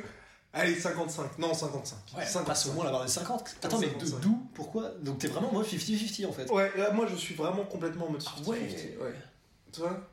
[0.53, 1.39] Allez, 55.
[1.39, 1.97] Non, 55.
[2.17, 2.45] Ouais, 55.
[2.45, 3.57] passe au moins la barre des 50.
[3.63, 4.21] Attends, mais de- 55.
[4.21, 4.49] d'où?
[4.55, 4.89] Pourquoi?
[5.03, 6.51] Donc t'es vraiment moi 50-50 en fait.
[6.51, 8.47] Ouais, là, moi je suis vraiment complètement en mode 50-50.
[8.49, 8.99] ouais.
[9.01, 9.15] ouais.
[9.73, 10.09] Tu vois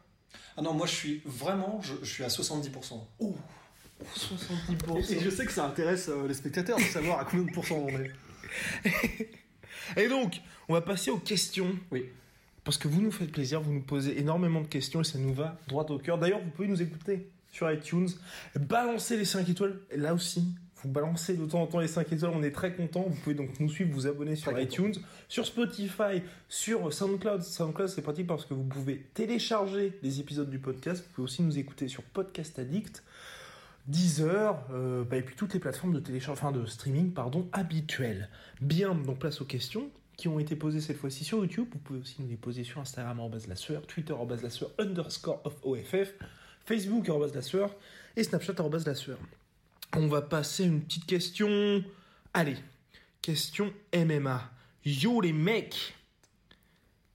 [0.56, 3.00] Ah non, moi je suis vraiment, je, je suis à 70%.
[4.16, 5.12] 70%.
[5.12, 7.84] Et je sais que ça intéresse euh, les spectateurs de savoir à combien de pourcents
[7.84, 8.12] on est.
[9.98, 11.78] Et donc, on va passer aux questions.
[11.92, 12.06] Oui.
[12.64, 15.34] Parce que vous nous faites plaisir, vous nous posez énormément de questions et ça nous
[15.34, 16.18] va droit au cœur.
[16.18, 18.10] D'ailleurs, vous pouvez nous écouter sur iTunes.
[18.60, 19.80] Balancez les 5 étoiles.
[19.90, 20.44] Et là aussi,
[20.84, 22.34] vous balancez de temps en temps les 5 étoiles.
[22.36, 23.06] On est très content.
[23.08, 24.94] Vous pouvez donc nous suivre, vous abonner sur Très iTunes,
[25.30, 27.42] sur Spotify, sur SoundCloud.
[27.42, 31.04] SoundCloud, c'est pratique parce que vous pouvez télécharger les épisodes du podcast.
[31.04, 33.02] Vous pouvez aussi nous écouter sur Podcast Addict.
[33.88, 38.30] Deezer, euh, bah, et puis toutes les plateformes de téléchargement, enfin de streaming, pardon, habituelles.
[38.62, 41.68] Bien, donc place aux questions qui ont été posées cette fois-ci sur YouTube.
[41.72, 44.72] Vous pouvez aussi nous les poser sur Instagram, arrobase la sueur, Twitter, arrobase la sueur,
[44.80, 46.14] underscore of OFF,
[46.66, 47.76] Facebook, arrobase la sueur,
[48.16, 49.20] et Snapchat, arrobase la sueur.
[49.96, 51.84] On va passer une petite question.
[52.34, 52.58] Allez,
[53.22, 54.52] question MMA.
[54.84, 55.97] Yo les mecs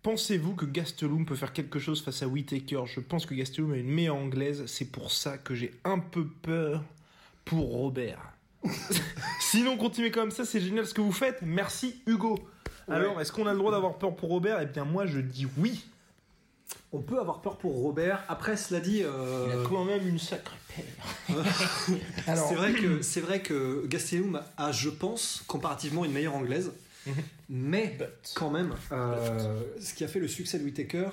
[0.02, 2.82] Pensez-vous que Gastelum peut faire quelque chose face à Whitaker?
[2.86, 6.26] Je pense que Gastelum a une meilleure anglaise, c'est pour ça que j'ai un peu
[6.26, 6.82] peur
[7.44, 8.32] pour Robert.
[9.40, 11.38] Sinon, continuez comme ça, c'est génial ce que vous faites.
[11.42, 12.40] Merci Hugo.
[12.88, 12.96] Ouais.
[12.96, 14.60] Alors, est-ce qu'on a le droit d'avoir peur pour Robert?
[14.60, 15.84] Eh bien, moi je dis oui.
[16.92, 18.24] On peut avoir peur pour Robert.
[18.28, 21.36] Après, cela dit, euh, Il a quand même une sacrée paire.
[22.26, 26.72] Alors, c'est vrai que c'est vrai que Gastelum a, je pense, comparativement une meilleure anglaise.
[27.54, 28.32] Mais But.
[28.34, 31.10] quand même, euh, ce qui a fait le succès de Whitaker,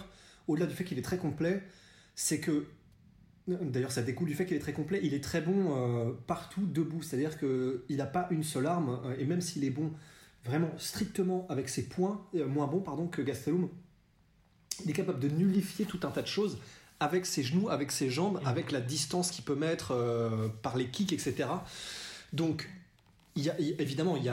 [0.47, 1.62] au-delà du fait qu'il est très complet,
[2.15, 2.65] c'est que
[3.62, 4.99] D'ailleurs, ça découle du fait qu'il est très complet.
[5.04, 7.02] Il est très bon euh, partout, debout.
[7.02, 8.99] C'est-à-dire qu'il n'a pas une seule arme.
[9.06, 9.91] euh, et même s'il est bon
[10.45, 13.69] vraiment strictement avec ses points, euh, moins bon pardon, que Gastelum,
[14.86, 16.60] il est capable de nullifier tout un tas de choses
[16.99, 21.13] avec ses genoux, avec ses jambes, avec la distance qu'il peut mettre par les kicks,
[21.13, 21.47] etc.
[22.34, 22.69] Donc,
[23.35, 24.29] il y a, évidemment, il y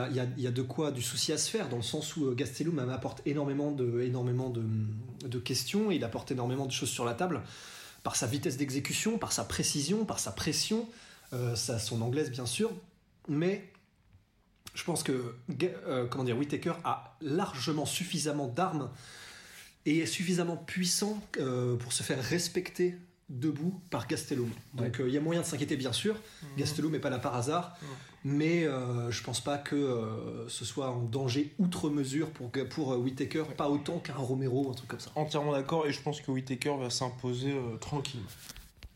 [0.47, 3.21] a, de quoi du souci à se faire, dans le sens où euh, Gastelum apporte
[3.25, 7.41] énormément de, questions, il apporte énormément de choses sur la table,
[8.03, 10.87] par sa vitesse d'exécution, par sa précision, par sa pression,
[11.33, 12.71] euh, son anglaise bien sûr,
[13.27, 13.71] mais
[14.77, 18.91] je pense que euh, comment dire, Whittaker a largement suffisamment d'armes
[19.85, 22.95] et est suffisamment puissant euh, pour se faire respecter
[23.29, 24.49] debout par Gastelum.
[24.73, 26.15] Donc euh, il y a moyen de s'inquiéter bien sûr.
[26.15, 26.49] Mhm.
[26.57, 27.77] Gastelum n'est pas là par hasard,
[28.23, 32.93] mais euh, je pense pas que euh, ce soit en danger outre mesure pour, pour
[32.93, 35.11] euh, Whittaker, pas autant qu'un Romero ou un truc comme ça.
[35.15, 38.21] Entièrement d'accord, et je pense que Whitaker va s'imposer tranquille.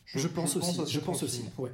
[0.06, 0.82] Je, pense aussi.
[0.88, 1.46] Je pense aussi.
[1.58, 1.72] Ouais.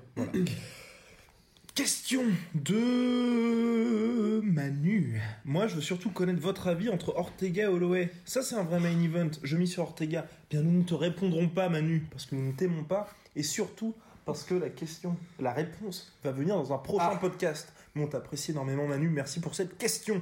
[1.78, 2.24] Question
[2.56, 5.22] de Manu.
[5.46, 8.10] Moi, je veux surtout connaître votre avis entre Ortega et Holloway.
[8.26, 9.30] Ça, c'est un vrai main event.
[9.44, 10.26] Je mis sur Ortega.
[10.50, 13.94] Bien, nous ne te répondrons pas, Manu, parce que nous ne t'aimons pas, et surtout
[14.26, 17.18] parce que la question, la réponse, va venir dans un prochain Ah.
[17.18, 17.72] podcast.
[17.94, 19.10] Mais on t'apprécie énormément, Manu.
[19.10, 20.20] Merci pour cette question.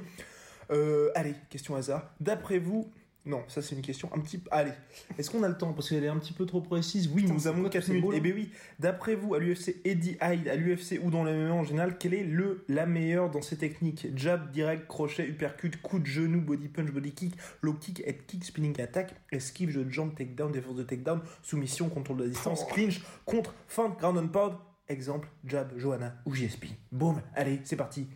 [0.70, 2.10] Euh, allez, question hasard.
[2.20, 2.86] D'après vous.
[3.26, 4.70] Non, ça c'est une question un petit Allez,
[5.18, 5.72] est-ce qu'on a le temps?
[5.72, 7.08] Parce qu'elle est un petit peu trop précise.
[7.12, 8.10] Oui, Putain, nous avons quoi 4 tous ces minutes.
[8.12, 11.34] là Eh bien oui, d'après vous, à l'UFC Eddie Hyde, à l'UFC ou dans le
[11.34, 14.06] MMA en général, quelle est le, la meilleure dans ces techniques?
[14.16, 18.44] Jab, direct, crochet, uppercut, coup de genou, body punch, body kick, low kick, head kick,
[18.44, 22.62] spinning attack, esquive, jeu de jambe, takedown, défense de takedown, soumission, contrôle de la distance,
[22.64, 22.72] Oh.
[22.72, 24.54] clinch, contre, feinte, ground and pound.
[24.88, 26.66] Exemple, jab, Johanna ou JSP.
[26.92, 28.06] Boum, allez, c'est parti.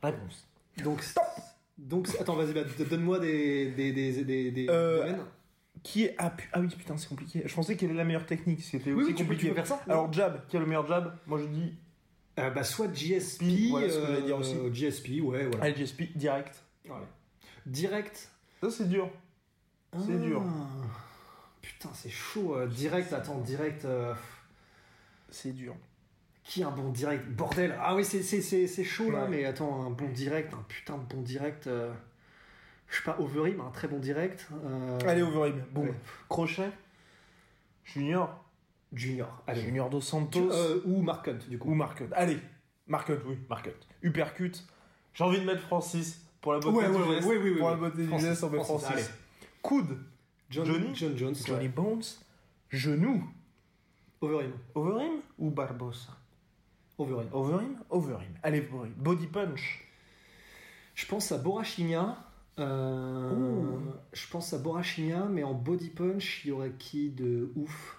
[0.00, 0.46] Réponse.
[0.84, 1.02] Donc,
[1.80, 5.24] donc attends, vas-y, bah, donne-moi des, des, des, des, des Euh, domaines.
[5.82, 6.14] Qui est.
[6.18, 7.42] Ah, pu- ah oui, putain, c'est compliqué.
[7.46, 8.60] Je pensais quelle est la meilleure technique.
[8.62, 9.42] C'était Oui, tu peux, compliqué.
[9.42, 9.80] tu peux faire ça.
[9.88, 11.72] Alors, jab, qui a le meilleur jab Moi je dis
[12.38, 14.54] Euh, bah, soit GSP, Voilà ce que dire aussi.
[14.56, 15.64] euh, GSP, ouais, voilà.
[15.64, 16.62] Allez, JSP, direct.
[16.86, 17.06] Voilà.
[17.66, 18.30] Direct.
[18.62, 19.08] Ça, c'est dur.
[19.94, 20.18] C'est Ah.
[20.18, 20.42] dur.
[21.62, 22.56] Putain, c'est chaud.
[22.66, 23.84] direct, attends, direct.
[23.84, 24.14] euh,
[25.30, 25.74] C'est dur.
[26.50, 29.28] Qui un bon direct Bordel Ah oui, c'est, c'est, c'est, c'est chaud là, Ouais.
[29.30, 31.68] mais attends, un bon direct, un putain de bon direct.
[31.68, 31.92] euh,
[32.88, 34.48] Je sais pas, Overeem, un très bon direct.
[34.64, 35.62] euh, Allez, Overeem.
[35.76, 35.94] Ouais.
[36.28, 36.72] Crochet.
[37.84, 38.44] Junior.
[38.92, 39.44] Junior.
[39.46, 39.60] Allez.
[39.60, 40.50] Junior dos Santos.
[40.50, 41.70] Euh, ou Mark Hunt, du coup.
[41.70, 42.08] Ou Mark Hunt.
[42.12, 42.38] Allez.
[42.88, 43.38] Mark Hunt, oui.
[43.48, 43.86] Mark Hunt.
[44.02, 44.64] Uppercut.
[45.14, 46.20] J'ai envie de mettre Francis.
[46.40, 47.28] Pour la beauté Ouais, du geste.
[47.28, 47.80] oui, oui, oui, Pour la oui.
[47.80, 49.06] beauté du Francis, geste, on met Francis, Francis.
[49.06, 49.14] allez.
[49.62, 49.98] Coude.
[50.50, 51.34] John, Johnny John Jones.
[51.46, 51.68] Johnny.
[51.68, 52.18] Bones.
[52.70, 53.22] Genou.
[54.20, 54.52] Overeem.
[54.74, 56.16] Overeem ou Barbosa?
[57.00, 57.28] Overeem.
[57.32, 57.76] Overeem?
[57.88, 58.34] Overeem.
[58.42, 58.62] Allez.
[58.96, 59.84] Body punch.
[60.94, 62.18] Je pense à Borachinia.
[62.58, 63.78] euh,
[64.12, 67.96] je pense à Borachinia, mais en body punch, il y aurait qui de ouf?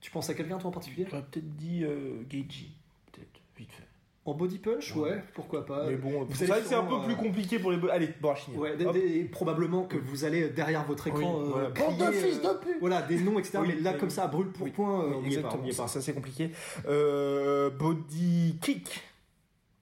[0.00, 1.06] Tu penses à quelqu'un toi en particulier?
[1.08, 2.74] J'aurais peut-être dit euh, Geiji.
[3.12, 3.83] Peut-être, vite fait.
[4.26, 5.24] En body punch, ouais, Ouais.
[5.34, 5.84] pourquoi pas.
[5.86, 7.90] Mais bon, vous c'est allez un peu plus euh, compliqué pour les.
[7.90, 8.56] Allez, Borachini.
[8.56, 11.70] Ouais, des- des- probablement que vous allez derrière votre écran Oui, euh, voilà.
[11.72, 13.58] crier, Bande de fils euh, de pute voilà des noms etc.
[13.60, 14.70] Oui, mais là oui, comme ça brûle pour Oui.
[14.70, 15.88] point, euh, on est pas, pas.
[15.88, 16.52] ça c'est compliqué.
[16.88, 19.02] Euh, body kick.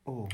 [0.07, 0.27] Oh.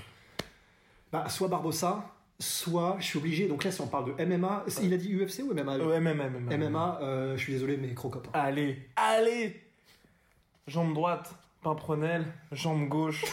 [1.13, 2.05] Bah, soit Barbossa,
[2.39, 3.47] soit je suis obligé.
[3.47, 6.29] Donc là, si on parle de MMA, il a dit UFC ou MMA Euh, MMA,
[6.31, 6.57] MMA.
[6.57, 8.27] MMA, euh, je suis désolé, mais Crocop.
[8.33, 9.61] Allez, allez
[10.67, 11.31] Jambe droite,
[11.63, 12.25] Pimprenel.
[12.53, 13.25] Jambe gauche,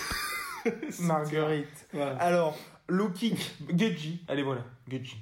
[0.99, 1.87] Marguerite.
[1.93, 2.15] Voilà.
[2.17, 4.21] Alors, low kick, Geji.
[4.27, 5.17] Allez, voilà, Geji.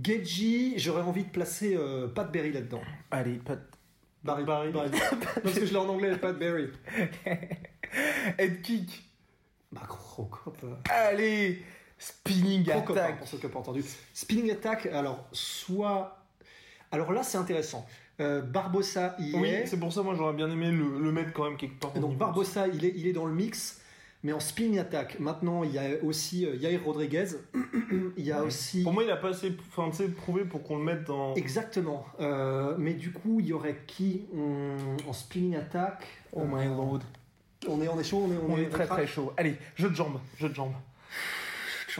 [0.00, 2.80] Geji, j'aurais envie de placer euh, Pat Berry là-dedans.
[3.10, 3.56] Allez, pas
[4.22, 4.44] Barry.
[4.44, 4.70] Barry.
[4.72, 4.90] Barry.
[5.42, 6.68] Parce que je l'ai en anglais, Pat Berry.
[8.38, 9.04] Head kick.
[9.72, 10.56] Bah, Crocop.
[10.64, 11.62] euh, Allez,
[11.98, 13.18] spinning Crocop, hein, attack.
[13.18, 13.82] pour ceux qui n'ont pas entendu.
[14.14, 16.24] Spinning attack, alors, soit.
[16.90, 17.86] Alors là, c'est intéressant.
[18.20, 19.66] Euh, Barbossa Oui, est.
[19.66, 21.92] c'est pour ça, moi j'aurais bien aimé le, le mettre quand même quelque part.
[21.92, 22.16] Donc.
[22.16, 23.80] Barbossa, il est, il est dans le mix,
[24.22, 25.20] mais en spinning attack.
[25.20, 27.26] Maintenant, il y a aussi euh, Yair Rodriguez.
[28.16, 28.46] il y a Ouais.
[28.46, 28.82] aussi.
[28.82, 31.34] Pour moi, il a pas assez enfin, prouvé pour qu'on le mette dans.
[31.34, 32.04] Exactement.
[32.20, 34.76] Euh, mais du coup, il y aurait qui Hum,
[35.06, 37.00] en spinning attack Oh my lord.
[37.68, 39.32] On est, on est chaud, on est, On est très très chaud.
[39.36, 40.74] Allez, jeu de jambes, jeu de jambes.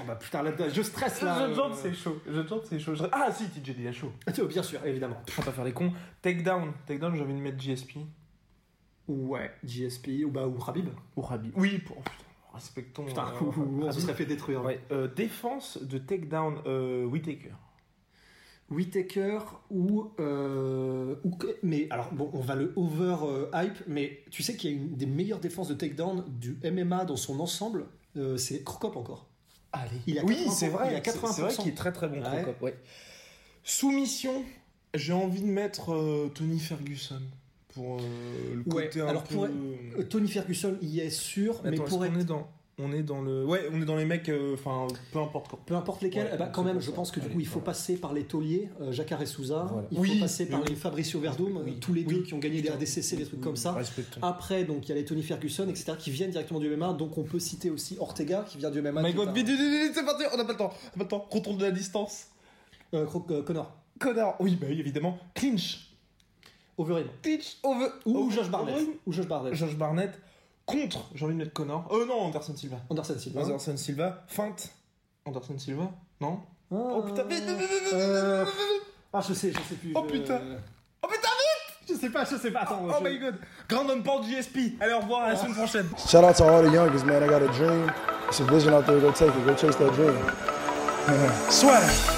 [0.06, 1.48] Bah, putain, là, je stresse Jeu là.
[1.48, 1.76] de jambes, euh.
[1.82, 2.20] c'est chaud.
[2.24, 2.94] Jeu de jambes, c'est chaud.
[2.94, 3.92] Je- Ah si, TJ Dillashaw.
[4.06, 4.12] chaud.
[4.28, 5.16] Ah, tu- Bien sûr, évidemment.
[5.36, 5.92] On va pas faire les cons.
[6.22, 6.70] Takedown.
[6.86, 7.96] Takedown, j'ai envie de mettre GSP.
[9.08, 10.88] Ouais, GSP ou, bah, ou Habib.
[11.16, 11.24] Ou.
[11.56, 11.96] Oui, pour...
[12.52, 13.04] respectons.
[13.06, 14.62] Putain, euh, ou- ou on se serait fait détruire.
[14.64, 17.52] Ouais, euh, défense de takedown euh, Whitaker.
[18.70, 19.38] Whitaker
[19.70, 24.56] ou, euh, ou mais alors bon on va le over euh, hype mais tu sais
[24.56, 27.86] qu'il y a une des meilleures défenses de takedown du MMA dans son ensemble
[28.18, 29.26] euh, c'est Crocop encore
[29.72, 29.90] Allez.
[30.06, 30.88] Il a oui, 80%, c'est vrai.
[30.90, 31.56] il a c'est- C'est vrai 80%.
[31.62, 32.16] qu'il est très très bon.
[32.22, 32.42] Ouais.
[32.42, 32.74] Crocop, ouais.
[33.64, 34.42] Soumission.
[34.94, 37.20] J'ai envie de mettre Tony Ferguson
[37.74, 38.00] pour euh,
[38.54, 39.34] le Ouais, côté un alors peu.
[39.34, 42.48] pour- Euh, Tony Ferguson y est sûr mais pour être qu'on est dans,
[42.80, 45.58] on est dans le, ouais, on est dans les mecs, euh, enfin, peu importe quoi.
[45.66, 46.92] peu importe lesquels Ouais, eh ben, quand même je ça.
[46.92, 47.66] pense que du Allez, coup il faut voilà.
[47.66, 49.88] passer par les tauliers euh, Jacare et Souza Voilà.
[49.90, 50.66] il Oui, faut passer par oui.
[50.70, 51.76] les Fabricio Verdum Oui.
[51.80, 52.68] tous les deux qui ont gagné des.
[52.70, 54.20] ADCC des trucs comme ça Respectons.
[54.22, 57.18] après donc il y a les Tony Ferguson etc qui viennent directement du MMA donc
[57.18, 59.58] on peut citer aussi Ortega qui vient du MMA Oh my god, un- vite, vite,
[59.58, 61.26] vite, vite, c'est parti, on n'a pas le temps, on n'a pas le temps.
[61.30, 62.28] Contrôle de la distance.
[62.94, 64.36] euh, euh, Connor Connard.
[64.38, 65.18] Oui, bah oui, évidemment.
[65.34, 65.87] Clinch.
[66.78, 67.58] Overeem Clinch.
[67.62, 67.92] Over.
[68.06, 68.74] Ou over- Josh Barnett.
[68.76, 69.54] over- Ou Josh Barnett.
[69.54, 70.14] Josh Barnett.
[70.64, 71.04] Contre.
[71.14, 71.88] J'ai envie de mettre Connor.
[71.90, 72.76] Euh, non, Anderson Silva.
[72.90, 73.40] Anderson Silva.
[73.42, 74.24] Anderson Silva.
[74.28, 74.70] Feinte.
[75.26, 75.90] Anderson Silva.
[76.20, 77.22] Non Ah, Oh putain,
[77.94, 78.44] euh.
[79.12, 79.92] Ah, je sais, je sais plus.
[79.94, 80.40] Oh, je- putain.
[81.02, 82.60] Oh putain, vite Je sais pas, je sais pas.
[82.60, 83.36] Attends, Oh je- my god.
[83.68, 84.74] Grandon Port GSP.
[84.80, 85.88] Allez, au revoir à la semaine prochaine.
[86.06, 87.22] Shout out to all the youngest, man.
[87.22, 87.90] I got a dream.
[88.28, 89.00] It's a vision out there.
[89.00, 89.46] Go take it.
[89.46, 90.14] Go chase that dream.
[91.48, 92.17] Swag.